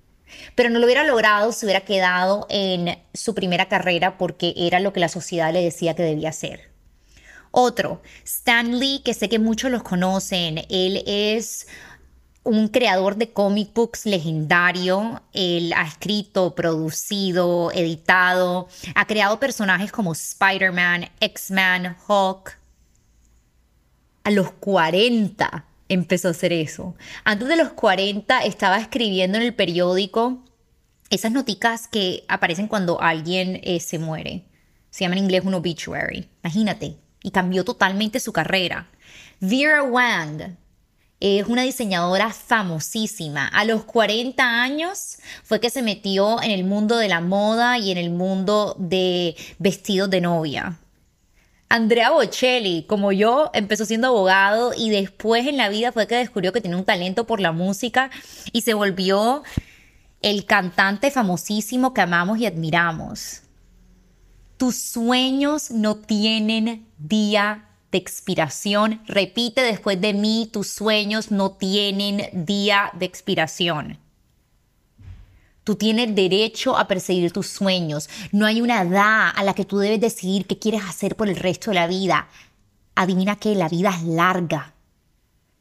[0.56, 4.94] Pero no lo hubiera logrado si hubiera quedado en su primera carrera porque era lo
[4.94, 6.75] que la sociedad le decía que debía hacer.
[7.58, 11.68] Otro, Stan Lee, que sé que muchos los conocen, él es
[12.44, 15.24] un creador de comic books legendario.
[15.32, 22.60] Él ha escrito, producido, editado, ha creado personajes como Spider-Man, X-Man, Hulk.
[24.26, 26.94] A los 40 empezó a hacer eso.
[27.24, 30.44] Antes de los 40 estaba escribiendo en el periódico
[31.10, 34.44] esas noticas que aparecen cuando alguien eh, se muere.
[34.90, 36.28] Se llama en inglés un obituary.
[36.44, 38.88] Imagínate, y cambió totalmente su carrera.
[39.40, 40.58] Vera Wang
[41.20, 43.48] es una diseñadora famosísima.
[43.48, 47.90] A los 40 años fue que se metió en el mundo de la moda y
[47.90, 50.78] en el mundo de vestidos de novia.
[51.68, 56.54] Andrea Bocelli, como yo, empezó siendo abogado y después en la vida fue que descubrió
[56.54, 58.12] que tenía un talento por la música
[58.52, 59.42] y se volvió
[60.22, 63.42] el cantante famosísimo que amamos y admiramos.
[64.58, 69.02] Tus sueños no tienen día de expiración.
[69.08, 74.00] Repite después de mí, tus sueños no tienen día de expiración.
[75.64, 78.08] Tú tienes derecho a perseguir tus sueños.
[78.32, 81.36] No hay una edad a la que tú debes decidir qué quieres hacer por el
[81.36, 82.28] resto de la vida.
[82.94, 84.76] Adivina que la vida es larga.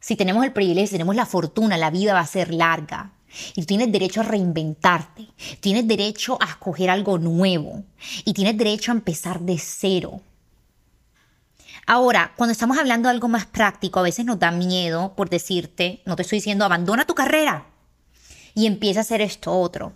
[0.01, 3.13] Si tenemos el privilegio, si tenemos la fortuna, la vida va a ser larga.
[3.57, 5.27] Y tienes derecho a reinventarte,
[5.61, 7.83] tienes derecho a escoger algo nuevo
[8.25, 10.21] y tienes derecho a empezar de cero.
[11.87, 16.03] Ahora, cuando estamos hablando de algo más práctico, a veces nos da miedo por decirte,
[16.07, 17.67] no te estoy diciendo abandona tu carrera
[18.55, 19.93] y empieza a hacer esto otro.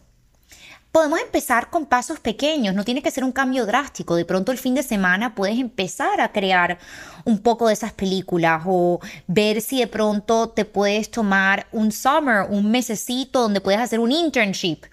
[0.93, 4.17] Podemos empezar con pasos pequeños, no tiene que ser un cambio drástico.
[4.17, 6.79] De pronto el fin de semana puedes empezar a crear
[7.25, 12.47] un poco de esas películas o ver si de pronto te puedes tomar un summer,
[12.51, 14.85] un mesecito donde puedes hacer un internship.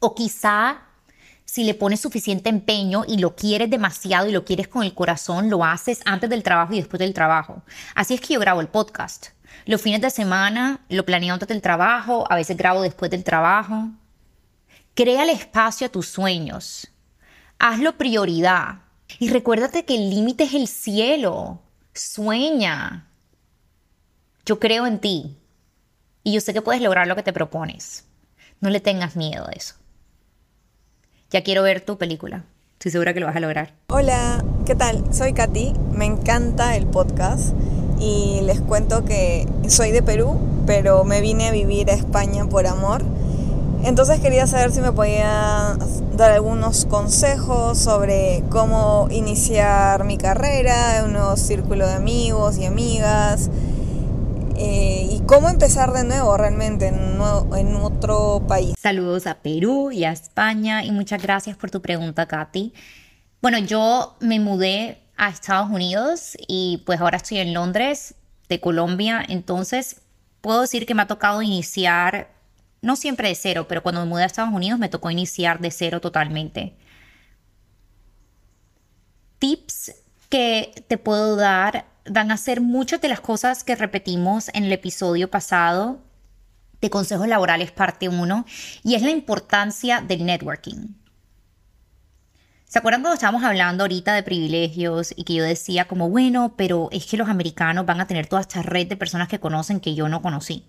[0.00, 0.85] O quizá
[1.46, 5.48] si le pones suficiente empeño y lo quieres demasiado y lo quieres con el corazón,
[5.48, 7.62] lo haces antes del trabajo y después del trabajo.
[7.94, 9.28] Así es que yo grabo el podcast.
[9.64, 13.88] Los fines de semana lo planeo antes del trabajo, a veces grabo después del trabajo.
[14.94, 16.88] Crea el espacio a tus sueños.
[17.58, 18.80] Hazlo prioridad.
[19.20, 21.62] Y recuérdate que el límite es el cielo.
[21.94, 23.06] Sueña.
[24.44, 25.38] Yo creo en ti.
[26.24, 28.04] Y yo sé que puedes lograr lo que te propones.
[28.60, 29.76] No le tengas miedo a eso.
[31.30, 32.44] Ya quiero ver tu película.
[32.74, 33.74] Estoy segura que lo vas a lograr.
[33.88, 35.02] Hola, ¿qué tal?
[35.12, 35.72] Soy Katy.
[35.92, 37.54] Me encanta el podcast.
[37.98, 42.66] Y les cuento que soy de Perú, pero me vine a vivir a España por
[42.66, 43.02] amor
[43.86, 45.76] entonces quería saber si me podía
[46.16, 53.48] dar algunos consejos sobre cómo iniciar mi carrera, un nuevo círculo de amigos y amigas,
[54.58, 57.18] eh, y cómo empezar de nuevo realmente en,
[57.56, 58.74] en otro país.
[58.80, 62.72] Saludos a Perú y a España y muchas gracias por tu pregunta, Katy.
[63.42, 68.14] Bueno, yo me mudé a Estados Unidos y pues ahora estoy en Londres,
[68.48, 70.02] de Colombia, entonces
[70.40, 72.30] puedo decir que me ha tocado iniciar
[72.82, 75.70] no siempre de cero, pero cuando me mudé a Estados Unidos me tocó iniciar de
[75.70, 76.76] cero totalmente.
[79.38, 79.94] Tips
[80.28, 84.72] que te puedo dar van a ser muchas de las cosas que repetimos en el
[84.72, 86.00] episodio pasado
[86.80, 88.44] de consejos laborales parte 1
[88.82, 90.94] y es la importancia del networking.
[92.64, 96.88] ¿Se acuerdan cuando estábamos hablando ahorita de privilegios y que yo decía como, bueno, pero
[96.90, 99.94] es que los americanos van a tener toda esta red de personas que conocen que
[99.94, 100.64] yo no conocí?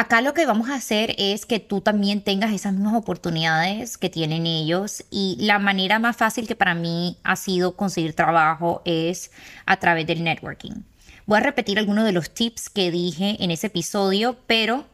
[0.00, 4.08] Acá lo que vamos a hacer es que tú también tengas esas mismas oportunidades que
[4.08, 9.32] tienen ellos y la manera más fácil que para mí ha sido conseguir trabajo es
[9.66, 10.84] a través del networking.
[11.26, 14.86] Voy a repetir algunos de los tips que dije en ese episodio, pero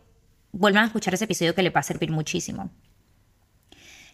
[0.53, 2.71] vuelvan a escuchar ese episodio que le va a servir muchísimo.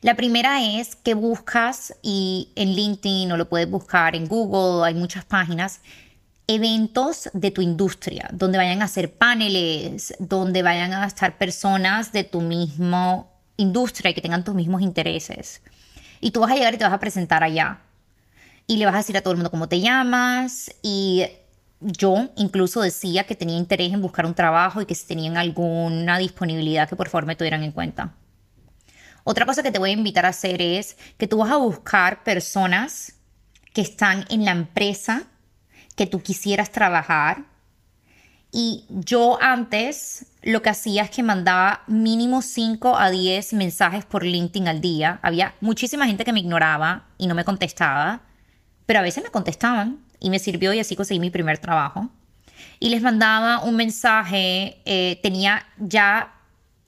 [0.01, 4.95] La primera es que buscas y en LinkedIn o lo puedes buscar en Google, hay
[4.95, 5.82] muchas páginas
[6.51, 12.24] eventos de tu industria, donde vayan a hacer paneles, donde vayan a estar personas de
[12.24, 15.62] tu mismo industria y que tengan tus mismos intereses.
[16.20, 17.82] Y tú vas a llegar y te vas a presentar allá.
[18.66, 20.74] Y le vas a decir a todo el mundo cómo te llamas.
[20.82, 21.24] Y
[21.78, 26.18] yo incluso decía que tenía interés en buscar un trabajo y que si tenían alguna
[26.18, 28.14] disponibilidad que por favor me tuvieran en cuenta.
[29.22, 32.24] Otra cosa que te voy a invitar a hacer es que tú vas a buscar
[32.24, 33.14] personas
[33.72, 35.30] que están en la empresa
[36.01, 37.44] que tú quisieras trabajar.
[38.51, 44.24] Y yo antes lo que hacía es que mandaba mínimo 5 a 10 mensajes por
[44.24, 45.20] LinkedIn al día.
[45.20, 48.22] Había muchísima gente que me ignoraba y no me contestaba,
[48.86, 52.09] pero a veces me contestaban y me sirvió y así conseguí mi primer trabajo.
[52.78, 56.32] Y les mandaba un mensaje, eh, tenía ya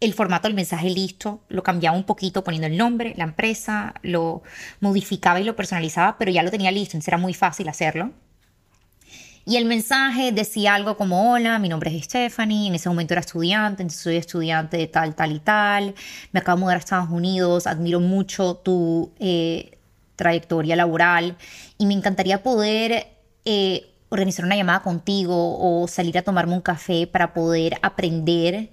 [0.00, 4.42] el formato del mensaje listo, lo cambiaba un poquito poniendo el nombre, la empresa, lo
[4.80, 8.12] modificaba y lo personalizaba, pero ya lo tenía listo, entonces era muy fácil hacerlo.
[9.44, 13.20] Y el mensaje decía algo como, hola, mi nombre es Stephanie, en ese momento era
[13.20, 15.94] estudiante, soy estudiante de tal, tal y tal,
[16.30, 19.78] me acabo de mudar a Estados Unidos, admiro mucho tu eh,
[20.14, 21.36] trayectoria laboral
[21.76, 23.08] y me encantaría poder
[23.44, 28.70] eh, organizar una llamada contigo o salir a tomarme un café para poder aprender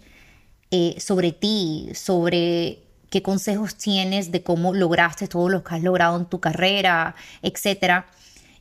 [0.70, 6.16] eh, sobre ti, sobre qué consejos tienes de cómo lograste todo lo que has logrado
[6.18, 8.06] en tu carrera, etcétera.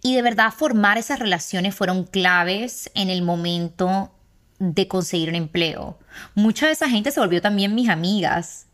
[0.03, 4.13] Y de verdad formar esas relaciones fueron claves en el momento
[4.59, 5.99] de conseguir un empleo.
[6.35, 8.67] Mucha de esa gente se volvió también mis amigas.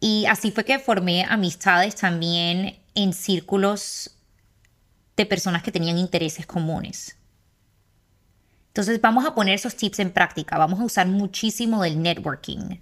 [0.00, 4.16] Y así fue que formé amistades también en círculos
[5.16, 7.16] de personas que tenían intereses comunes.
[8.68, 12.78] Entonces vamos a poner esos tips en práctica, vamos a usar muchísimo del networking.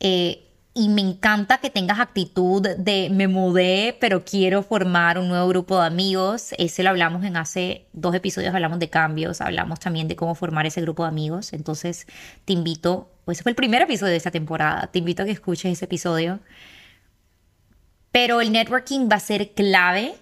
[0.00, 5.48] Eh, y me encanta que tengas actitud de me mudé, pero quiero formar un nuevo
[5.48, 6.54] grupo de amigos.
[6.56, 10.64] Ese lo hablamos en hace dos episodios, hablamos de cambios, hablamos también de cómo formar
[10.64, 11.52] ese grupo de amigos.
[11.52, 12.06] Entonces
[12.46, 15.72] te invito, pues fue el primer episodio de esta temporada, te invito a que escuches
[15.72, 16.40] ese episodio.
[18.10, 20.14] Pero el networking va a ser clave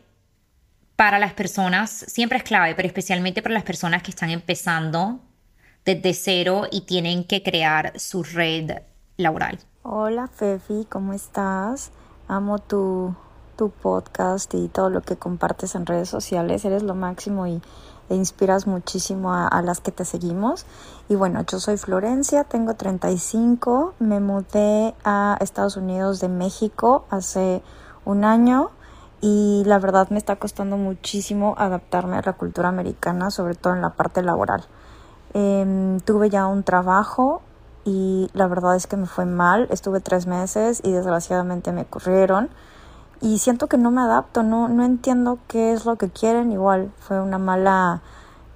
[0.97, 5.23] para las personas, siempre es clave, pero especialmente para las personas que están empezando
[5.85, 8.83] desde cero y tienen que crear su red
[9.17, 9.59] laboral.
[9.83, 11.91] Hola Fefi, ¿cómo estás?
[12.29, 13.15] Amo tu,
[13.57, 16.67] tu podcast y todo lo que compartes en redes sociales.
[16.67, 17.63] Eres lo máximo y
[18.11, 20.67] e inspiras muchísimo a, las que te seguimos.
[21.09, 27.63] Y bueno, yo soy Florencia, tengo 35, me mudé a Estados Unidos de México hace
[28.05, 28.73] un año
[29.23, 33.81] y la verdad me está costando muchísimo adaptarme a la cultura americana, sobre todo en
[33.81, 34.63] la parte laboral.
[35.33, 37.41] Eh, tuve ya un trabajo
[37.85, 42.51] y la verdad es que me fue mal, estuve tres meses y desgraciadamente me corrieron.
[43.21, 46.91] Y siento que no me adapto, no, no entiendo qué es lo que quieren, igual
[47.01, 48.03] fue una mala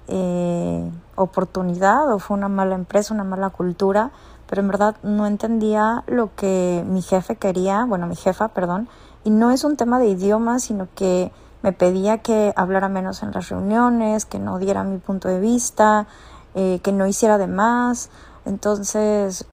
[0.07, 4.11] eh, oportunidad o fue una mala empresa, una mala cultura,
[4.47, 8.87] pero en verdad no entendía lo que mi jefe quería, bueno, mi jefa, perdón,
[9.23, 11.31] y no es un tema de idioma, sino que
[11.63, 16.05] me pedía que hablara menos en las reuniones, que no diera mi punto de vista,
[16.53, 18.09] eh, que no hiciera de más.
[18.45, 19.45] Entonces,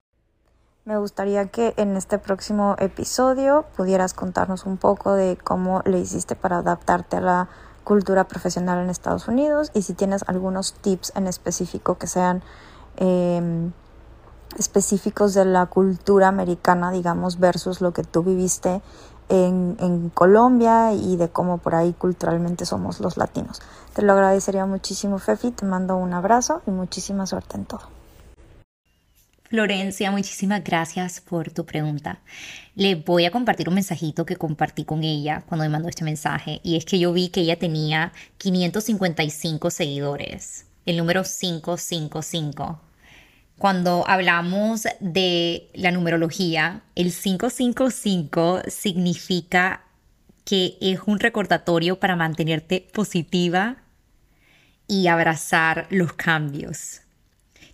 [0.84, 6.34] me gustaría que en este próximo episodio pudieras contarnos un poco de cómo le hiciste
[6.34, 7.48] para adaptarte a la
[7.84, 12.42] cultura profesional en Estados Unidos y si tienes algunos tips en específico que sean
[12.96, 13.70] eh,
[14.58, 18.82] específicos de la cultura americana, digamos, versus lo que tú viviste
[19.28, 23.62] en, en, Colombia y de cómo por ahí culturalmente somos los latinos.
[23.94, 25.52] Te lo agradecería muchísimo, Fefi.
[25.52, 28.01] Te mando un abrazo y muchísima suerte en todo.
[29.52, 32.20] Florencia, muchísimas gracias por tu pregunta.
[32.74, 36.62] Le voy a compartir un mensajito que compartí con ella cuando me mandó este mensaje
[36.64, 42.80] y es que yo vi que ella tenía 555 seguidores, el número 555
[43.58, 49.84] cuando hablamos de la numerología, el 555 significa
[50.46, 53.82] que es un recordatorio para mantenerte positiva
[54.88, 57.01] y abrazar los cambios.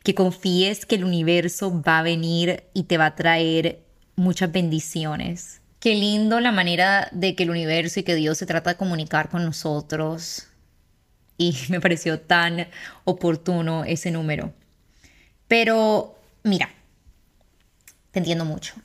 [0.09, 3.85] Que confíes que el universo va a venir y te va a traer
[4.17, 5.61] muchas bendiciones.
[5.81, 9.29] Qué lindo la manera de que el universo y que Dios se trata de comunicar
[9.29, 10.47] con nosotros.
[11.37, 12.69] Y me pareció tan
[13.05, 14.55] oportuno ese número.
[15.47, 16.71] Pero mira,
[18.11, 18.77] te entiendo mucho.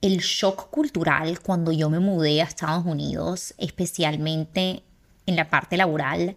[0.00, 4.82] El shock cultural cuando yo me mudé a Estados Unidos, especialmente
[5.26, 6.34] en la parte laboral,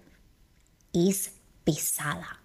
[0.94, 1.32] es
[1.64, 2.43] pesada.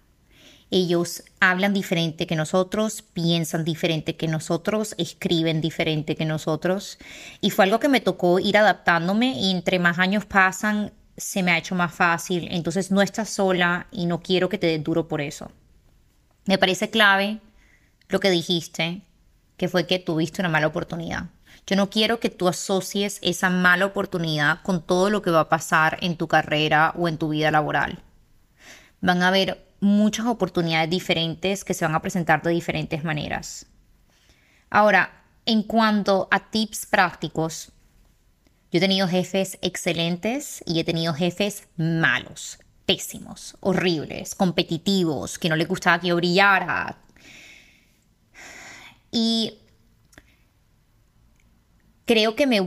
[0.71, 6.99] Ellos hablan diferente que nosotros, piensan diferente que nosotros, escriben diferente que nosotros.
[7.41, 11.51] Y fue algo que me tocó ir adaptándome y entre más años pasan, se me
[11.51, 15.07] ha hecho más fácil, entonces no estás sola y no quiero que te dé duro
[15.07, 15.51] por eso.
[16.45, 17.39] Me parece clave
[18.07, 19.01] lo que dijiste,
[19.57, 21.25] que fue que tuviste una mala oportunidad.
[21.67, 25.49] Yo no quiero que tú asocies esa mala oportunidad con todo lo que va a
[25.49, 27.99] pasar en tu carrera o en tu vida laboral.
[29.01, 33.65] Van a haber muchas oportunidades diferentes que se van a presentar de diferentes maneras.
[34.69, 37.71] Ahora, en cuanto a tips prácticos,
[38.71, 45.55] yo he tenido jefes excelentes y he tenido jefes malos, pésimos, horribles, competitivos, que no
[45.55, 46.97] les gustaba que yo brillara.
[49.11, 49.57] Y
[52.05, 52.61] creo que me,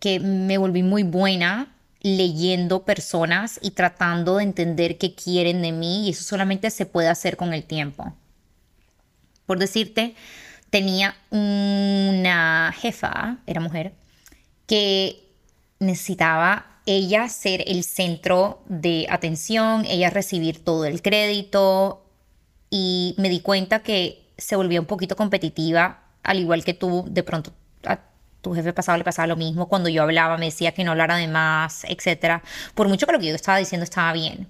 [0.00, 6.06] que me volví muy buena leyendo personas y tratando de entender qué quieren de mí
[6.06, 8.14] y eso solamente se puede hacer con el tiempo.
[9.46, 10.14] Por decirte,
[10.70, 13.94] tenía una jefa, era mujer,
[14.66, 15.24] que
[15.80, 22.04] necesitaba ella ser el centro de atención, ella recibir todo el crédito
[22.70, 27.22] y me di cuenta que se volvía un poquito competitiva, al igual que tú, de
[27.22, 27.52] pronto
[28.40, 31.16] tu jefe pasado le pasaba lo mismo, cuando yo hablaba me decía que no hablara
[31.16, 32.42] de más, etc.
[32.74, 34.48] Por mucho que lo que yo estaba diciendo estaba bien.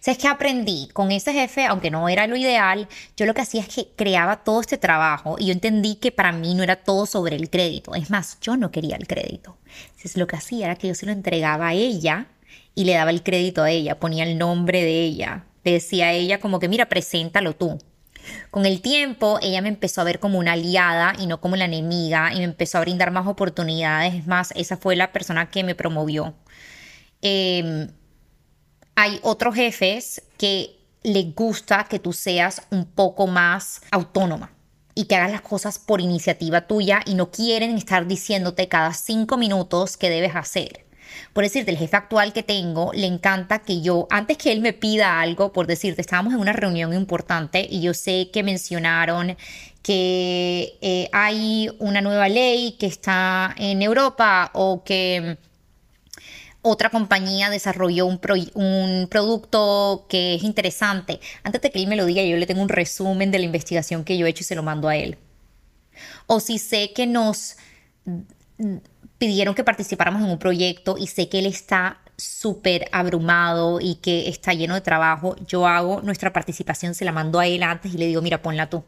[0.00, 0.88] ¿Sabes qué aprendí?
[0.92, 4.44] Con ese jefe, aunque no era lo ideal, yo lo que hacía es que creaba
[4.44, 7.96] todo este trabajo y yo entendí que para mí no era todo sobre el crédito.
[7.96, 9.58] Es más, yo no quería el crédito.
[9.86, 12.28] Entonces lo que hacía era que yo se lo entregaba a ella
[12.76, 15.46] y le daba el crédito a ella, ponía el nombre de ella.
[15.64, 17.78] Le decía a ella como que, mira, preséntalo tú.
[18.50, 21.66] Con el tiempo, ella me empezó a ver como una aliada y no como la
[21.66, 24.14] enemiga y me empezó a brindar más oportunidades.
[24.14, 26.34] Es más, esa fue la persona que me promovió.
[27.22, 27.88] Eh,
[28.94, 34.50] hay otros jefes que les gusta que tú seas un poco más autónoma
[34.94, 39.36] y que hagas las cosas por iniciativa tuya y no quieren estar diciéndote cada cinco
[39.36, 40.87] minutos qué debes hacer.
[41.32, 44.72] Por decirte, el jefe actual que tengo le encanta que yo, antes que él me
[44.72, 49.36] pida algo, por decirte, estábamos en una reunión importante y yo sé que mencionaron
[49.82, 55.38] que eh, hay una nueva ley que está en Europa o que
[56.62, 58.20] otra compañía desarrolló un,
[58.54, 61.20] un, producto que es interesante.
[61.42, 64.04] Antes de que él me lo diga, yo le tengo un resumen de la investigación
[64.04, 65.16] que yo he hecho y se lo mando a él.
[66.26, 67.56] O si sé que nos
[69.18, 74.28] pidieron que participáramos en un proyecto y sé que él está súper abrumado y que
[74.28, 77.98] está lleno de trabajo, yo hago nuestra participación, se la mando a él antes y
[77.98, 78.84] le digo, mira, ponla tú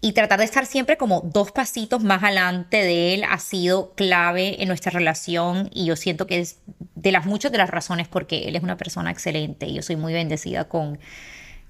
[0.00, 4.62] y tratar de estar siempre como dos pasitos más adelante de él ha sido clave
[4.62, 6.58] en nuestra relación y yo siento que es
[6.94, 9.96] de las muchas de las razones porque él es una persona excelente y yo soy
[9.96, 10.98] muy bendecida con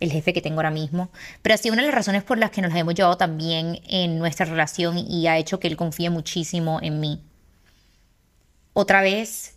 [0.01, 1.11] el jefe que tengo ahora mismo,
[1.43, 4.19] pero ha sido una de las razones por las que nos hemos llevado también en
[4.19, 7.23] nuestra relación y ha hecho que él confíe muchísimo en mí.
[8.73, 9.55] Otra vez,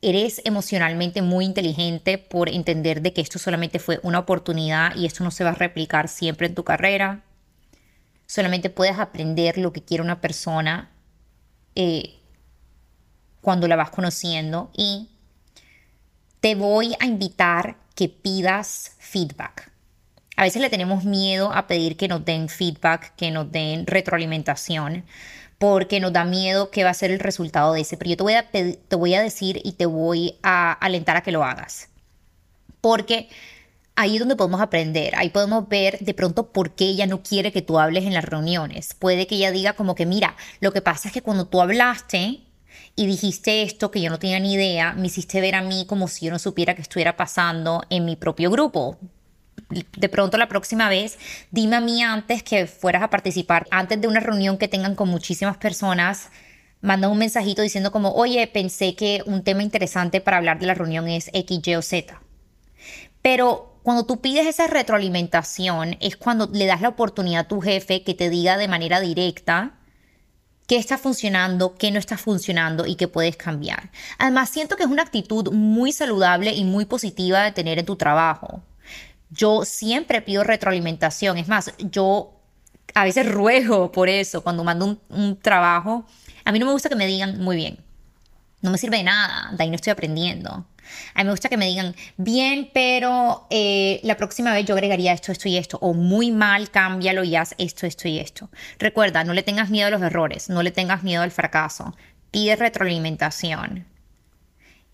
[0.00, 5.22] eres emocionalmente muy inteligente por entender de que esto solamente fue una oportunidad y esto
[5.22, 7.22] no se va a replicar siempre en tu carrera
[8.32, 10.90] Solamente puedes aprender lo que quiere una persona
[11.74, 12.18] eh,
[13.42, 15.10] cuando la vas conociendo y
[16.40, 19.70] te voy a invitar que pidas feedback.
[20.36, 25.04] A veces le tenemos miedo a pedir que nos den feedback, que nos den retroalimentación,
[25.58, 27.96] porque nos da miedo que va a ser el resultado de ese.
[27.96, 31.22] Pero yo te voy a, te voy a decir y te voy a alentar a
[31.22, 31.90] que lo hagas.
[32.80, 33.28] Porque
[33.94, 37.52] ahí es donde podemos aprender, ahí podemos ver de pronto por qué ella no quiere
[37.52, 38.94] que tú hables en las reuniones.
[38.94, 42.40] Puede que ella diga como que, mira, lo que pasa es que cuando tú hablaste
[42.94, 46.08] y dijiste esto que yo no tenía ni idea, me hiciste ver a mí como
[46.08, 48.98] si yo no supiera que estuviera pasando en mi propio grupo.
[49.96, 51.18] De pronto la próxima vez,
[51.50, 55.08] dime a mí antes que fueras a participar, antes de una reunión que tengan con
[55.08, 56.30] muchísimas personas,
[56.82, 60.74] manda un mensajito diciendo como, oye, pensé que un tema interesante para hablar de la
[60.74, 62.20] reunión es X, Y o Z.
[63.22, 68.02] Pero cuando tú pides esa retroalimentación es cuando le das la oportunidad a tu jefe
[68.02, 69.78] que te diga de manera directa
[70.66, 73.90] qué está funcionando, qué no está funcionando y qué puedes cambiar.
[74.18, 77.96] Además, siento que es una actitud muy saludable y muy positiva de tener en tu
[77.96, 78.62] trabajo.
[79.30, 81.38] Yo siempre pido retroalimentación.
[81.38, 82.32] Es más, yo
[82.94, 86.04] a veces ruego por eso cuando mando un, trabajo.
[86.44, 87.78] A mí no me gusta que me digan muy bien.
[88.60, 90.64] No me sirve de nada, de ahí no estoy aprendiendo.
[91.14, 95.12] A mí me gusta que me digan, bien, pero eh, la próxima vez yo agregaría
[95.12, 95.78] esto, esto y esto.
[95.80, 98.50] O muy mal, cámbialo y haz esto, esto y esto.
[98.78, 101.94] Recuerda, no le tengas miedo a los errores, no le tengas miedo al fracaso.
[102.30, 103.86] Pide retroalimentación.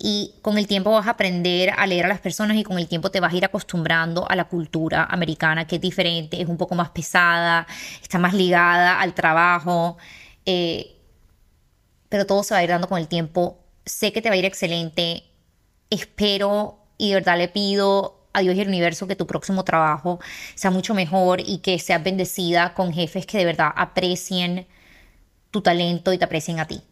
[0.01, 2.87] Y con el tiempo vas a aprender a leer a las personas y con el
[2.87, 6.57] tiempo te vas a ir acostumbrando a la cultura americana, que es diferente, es un
[6.57, 7.67] poco más pesada,
[8.01, 9.99] está más ligada al trabajo.
[10.47, 10.95] Eh,
[12.09, 13.59] pero todo se va a ir dando con el tiempo.
[13.85, 15.25] Sé que te va a ir excelente
[15.91, 20.21] espero y de verdad le pido a Dios y al universo que tu próximo trabajo
[20.55, 24.67] sea mucho mejor y que seas bendecida con jefes que de verdad aprecien
[25.51, 26.83] tu talento y te aprecien a ti.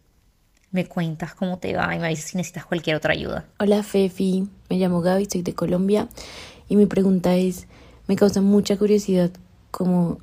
[0.70, 3.46] Me cuentas cómo te va y me dices si necesitas cualquier otra ayuda.
[3.58, 6.08] Hola Fefi, me llamo Gaby, soy de Colombia
[6.68, 7.66] y mi pregunta es,
[8.06, 9.30] me causa mucha curiosidad
[9.70, 10.18] como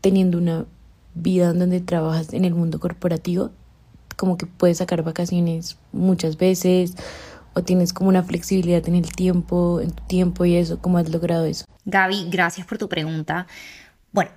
[0.00, 0.66] teniendo una
[1.14, 3.50] vida en donde trabajas en el mundo corporativo,
[4.16, 6.94] como que puedes sacar vacaciones muchas veces
[7.56, 11.08] o tienes como una flexibilidad en el tiempo, en tu tiempo y eso, ¿cómo has
[11.08, 11.64] logrado eso?
[11.86, 13.46] Gaby, gracias por tu pregunta.
[14.12, 14.30] Bueno,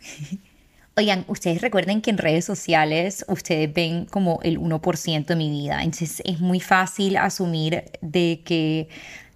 [0.96, 5.82] oigan, ustedes recuerden que en redes sociales ustedes ven como el 1% de mi vida,
[5.82, 8.90] entonces es muy fácil asumir de que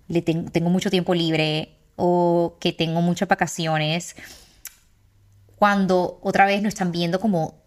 [0.08, 4.14] le tengo mucho tiempo libre o que tengo muchas vacaciones
[5.56, 7.61] cuando otra vez no están viendo como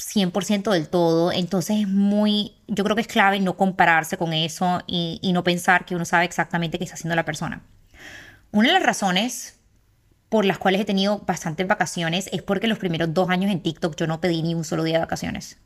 [0.00, 4.82] 100% del todo, entonces es muy, yo creo que es clave no compararse con eso
[4.86, 7.62] y, no pensar que uno sabe exactamente qué está haciendo la persona.
[8.50, 9.58] Una de las razones
[10.28, 13.96] por las cuales he tenido bastantes vacaciones es porque los primeros dos años en TikTok
[13.96, 15.58] yo no pedí ni un solo día de vacaciones.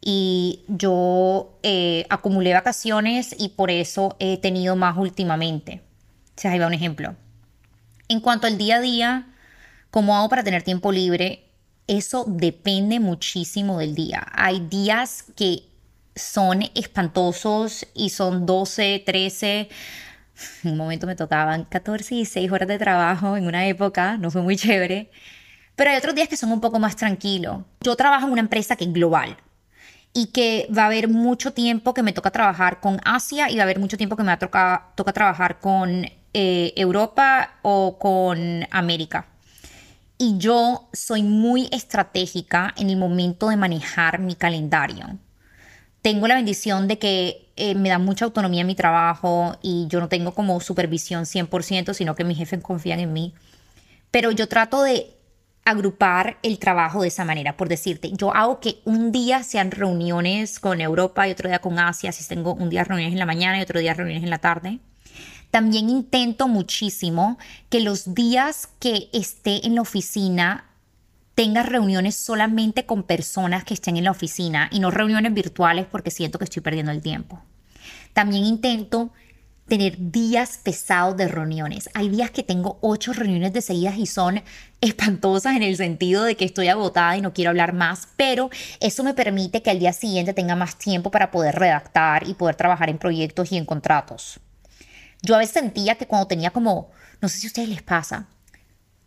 [0.00, 5.82] Y yo eh, acumulé vacaciones y por eso he tenido más últimamente.
[6.36, 7.16] O sea, ahí va un ejemplo.
[8.08, 9.26] En cuanto al día a día,
[9.90, 11.49] ¿cómo hago para tener tiempo libre?
[11.90, 14.24] Eso depende muchísimo del día.
[14.32, 15.64] Hay días que
[16.14, 19.68] son espantosos y son 12, 13,
[20.62, 24.30] en un momento me tocaban 14 y 6 horas de trabajo en una época, no
[24.30, 25.10] fue muy chévere,
[25.74, 27.62] pero hay otros días que son un poco más tranquilos.
[27.80, 29.36] Yo trabajo en una empresa que es global
[30.12, 33.62] y que va a haber mucho tiempo que me toca trabajar con Asia y va
[33.62, 39.26] a haber mucho tiempo que me toca, toca trabajar con eh, Europa o con América.
[40.22, 45.18] Y yo soy muy estratégica en el momento de manejar mi calendario.
[46.02, 49.98] Tengo la bendición de que eh, me da mucha autonomía en mi trabajo y yo
[49.98, 53.32] no tengo como supervisión 100%, sino que mis jefes confían en mí.
[54.10, 55.16] Pero yo trato de
[55.64, 57.56] agrupar el trabajo de esa manera.
[57.56, 61.78] Por decirte, yo hago que un día sean reuniones con Europa y otro día con
[61.78, 64.38] Asia, si tengo un día reuniones en la mañana y otro día reuniones en la
[64.38, 64.80] tarde.
[65.50, 67.38] También intento muchísimo
[67.68, 70.66] que los días que esté en la oficina
[71.34, 76.10] tenga reuniones solamente con personas que estén en la oficina y no reuniones virtuales porque
[76.10, 77.40] siento que estoy perdiendo el tiempo.
[78.12, 79.10] También intento
[79.66, 81.88] tener días pesados de reuniones.
[81.94, 84.42] Hay días que tengo ocho reuniones de seguidas y son
[84.80, 89.04] espantosas en el sentido de que estoy agotada y no quiero hablar más, pero eso
[89.04, 92.90] me permite que al día siguiente tenga más tiempo para poder redactar y poder trabajar
[92.90, 94.40] en proyectos y en contratos.
[95.22, 96.90] Yo a veces sentía que cuando tenía como,
[97.20, 98.28] no sé si a ustedes les pasa,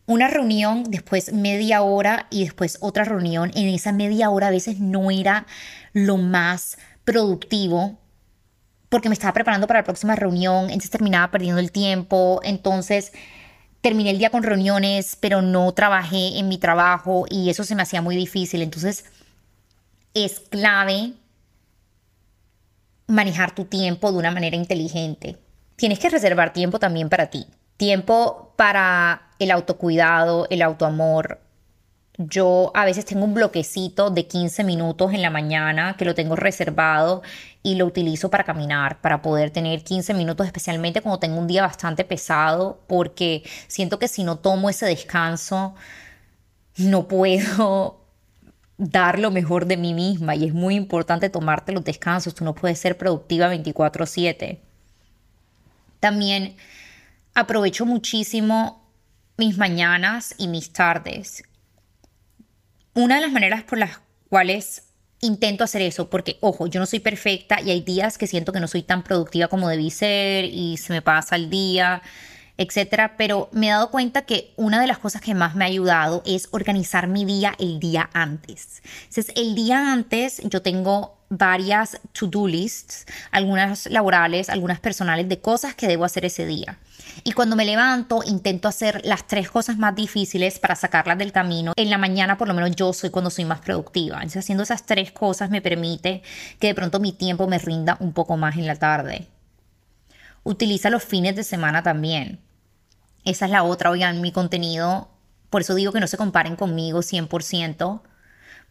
[0.05, 4.79] una reunión, después media hora y después otra reunión, en esa media hora a veces
[4.79, 5.45] no era
[5.93, 7.97] lo más productivo
[8.89, 13.11] porque me estaba preparando para la próxima reunión, entonces terminaba perdiendo el tiempo, entonces
[13.81, 17.81] terminé el día con reuniones, pero no trabajé en mi trabajo y eso se me
[17.81, 18.61] hacía muy difícil.
[18.61, 19.05] Entonces
[20.13, 21.13] es clave
[23.07, 25.37] manejar tu tiempo de una manera inteligente
[25.75, 27.47] tienes que reservar tiempo también para ti.
[27.77, 31.39] Tiempo para el autocuidado, el autoamor.
[32.17, 36.35] Yo a veces tengo un bloquecito de 15 minutos en la mañana que lo tengo
[36.35, 37.23] reservado
[37.63, 41.63] y lo utilizo para caminar, para poder tener 15 minutos, especialmente cuando tengo un día
[41.63, 45.73] bastante pesado, porque siento que si no tomo ese descanso,
[46.77, 48.01] no puedo
[48.77, 52.35] dar lo mejor de mí misma y es muy importante tomarte los descansos.
[52.35, 54.59] Tú no puedes ser productiva 24/7.
[56.03, 56.57] También
[57.33, 58.91] aprovecho muchísimo
[59.37, 61.43] mis mañanas y mis tardes.
[62.93, 64.89] Una de las maneras por las cuales
[65.21, 68.59] intento hacer eso, porque ojo, yo no soy perfecta y hay días que siento que
[68.59, 72.01] no soy tan productiva como debí ser y se me pasa el día,
[72.57, 75.69] etcétera, pero me he dado cuenta que una de las cosas que más me ha
[75.69, 78.83] ayudado es organizar mi día el día antes.
[79.07, 85.73] Entonces, el día antes yo tengo varias to-do lists, algunas laborales, algunas personales, de cosas
[85.73, 86.77] que debo hacer ese día.
[87.23, 91.73] Y cuando me levanto, intento hacer las tres cosas más difíciles para sacarlas del camino.
[91.75, 94.17] En la mañana, por lo menos yo soy cuando soy más productiva.
[94.17, 96.21] Entonces, haciendo esas tres cosas me permite
[96.59, 99.27] que de pronto mi tiempo me rinda un poco más en la tarde.
[100.43, 102.39] Utiliza los fines de semana también.
[103.25, 105.09] Esa es la otra, oigan, mi contenido,
[105.49, 108.01] por eso digo que no se comparen conmigo 100%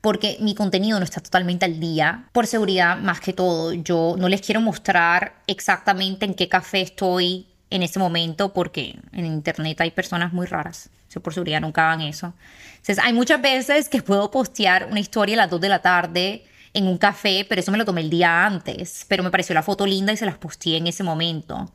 [0.03, 2.29] porque mi contenido no está totalmente al día.
[2.33, 7.47] Por seguridad, más que todo, yo no les quiero mostrar exactamente en qué café estoy
[7.71, 10.91] en ese momento porque en internet hay personas muy raras.
[11.09, 12.35] Yo por seguridad nunca hagan eso.
[12.73, 16.45] Entonces, hay muchas veces que puedo postear una historia a las 2 de la tarde
[16.75, 19.63] en un café, pero eso me lo tomé el día antes, pero me pareció la
[19.63, 21.73] foto linda y se las posteé en ese momento.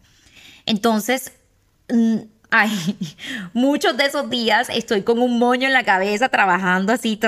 [0.66, 1.32] Entonces,
[1.88, 2.18] mm,
[2.50, 2.72] ay,
[3.54, 7.20] muchos de esos días estoy con un moño en la cabeza trabajando así,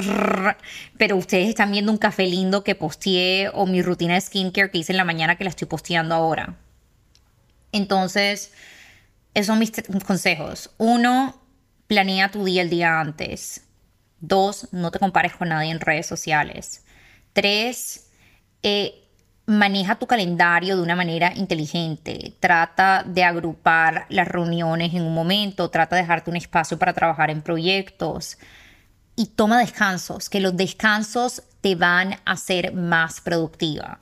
[0.98, 4.80] pero ustedes están viendo un café lindo que posteé o mi rutina de skincare que
[4.80, 6.56] hice en la mañana que la estoy posteando ahora.
[7.72, 8.54] Entonces,
[9.34, 9.72] esos son mis
[10.04, 10.72] consejos.
[10.78, 11.40] Uno,
[11.88, 13.66] planea tu día el día antes.
[14.20, 16.84] Dos, no te compares con nadie en redes sociales.
[17.34, 18.10] Tres,
[18.64, 18.99] eh,
[19.50, 22.36] maneja tu calendario de una manera inteligente.
[22.40, 27.32] Trata de agrupar las reuniones en un momento, trata de dejarte un espacio para trabajar
[27.32, 28.38] en proyectos
[29.16, 34.00] y toma descansos, que los descansos te van a hacer más productiva.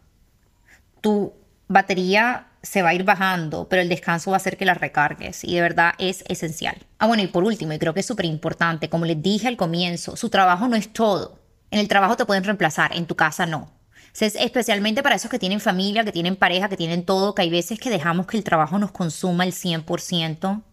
[1.00, 1.32] Tu
[1.70, 5.46] batería se va a ir bajando, pero el descanso va a hacer que la recargues
[5.46, 6.76] y de verdad es esencial.
[7.00, 9.56] Ah, bueno, y por último, y creo que es súper importante, como les dije al
[9.56, 11.40] comienzo, su trabajo no es todo.
[11.72, 13.77] En el trabajo te pueden reemplazar, en tu casa no.
[14.20, 17.50] Es especialmente para esos que tienen familia, que tienen pareja, que tienen todo, que hay
[17.50, 20.64] veces que dejamos que el trabajo nos consuma el 100%.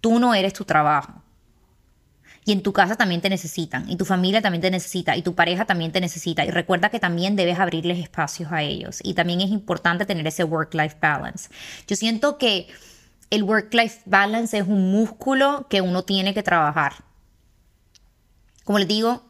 [0.00, 1.22] Tú no eres tu trabajo.
[2.44, 5.34] Y en tu casa también te necesitan, y tu familia también te necesita, y tu
[5.34, 6.44] pareja también te necesita.
[6.44, 8.98] Y recuerda que también debes abrirles espacios a ellos.
[9.02, 11.48] Y también es importante tener ese work-life balance.
[11.86, 12.68] Yo siento que
[13.30, 17.04] el work-life balance es un músculo que uno tiene que trabajar.
[18.64, 19.24] Como les digo,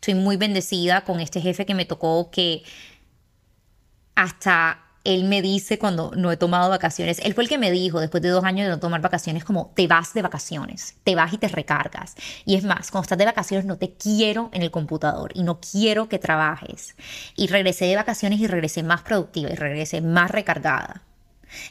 [0.00, 2.62] estoy muy bendecida con este jefe que me tocó que
[4.14, 8.00] hasta él me dice cuando no he tomado vacaciones, él fue el que me dijo
[8.00, 11.32] después de dos años de no tomar vacaciones como te vas de vacaciones, te vas
[11.34, 12.14] y te recargas.
[12.46, 15.60] Y es más, cuando estás de vacaciones no te quiero en el computador y no
[15.60, 16.96] quiero que trabajes.
[17.36, 21.02] Y regresé de vacaciones y regresé más productiva y regresé más recargada.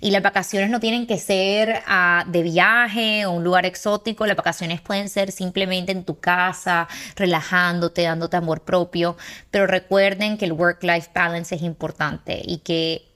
[0.02, 4.38] Y las vacaciones no tienen que ser ah, de viaje o un lugar exótico, las
[4.38, 9.18] vacaciones pueden ser simplemente en tu casa, relajándote, dándote amor propio,
[9.52, 13.10] pero recuerden que el work-life balance es importante y que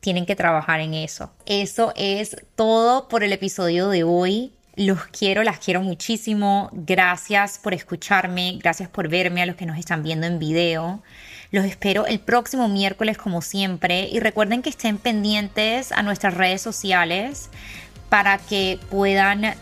[0.00, 1.30] tienen que trabajar en eso.
[1.46, 4.52] Eso es todo por el episodio de hoy.
[4.74, 6.70] Los quiero, las quiero muchísimo.
[6.72, 11.02] Gracias por escucharme, gracias por verme a los que nos están viendo en video.
[11.52, 16.62] Los espero el próximo miércoles como siempre y recuerden que estén pendientes a nuestras redes
[16.62, 17.50] sociales
[18.08, 19.54] para que puedan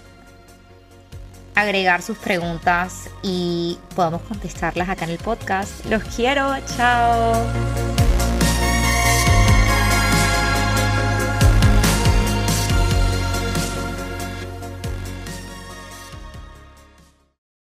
[1.56, 5.84] agregar sus preguntas y podamos contestarlas acá en el podcast.
[5.86, 8.09] Los quiero, chao.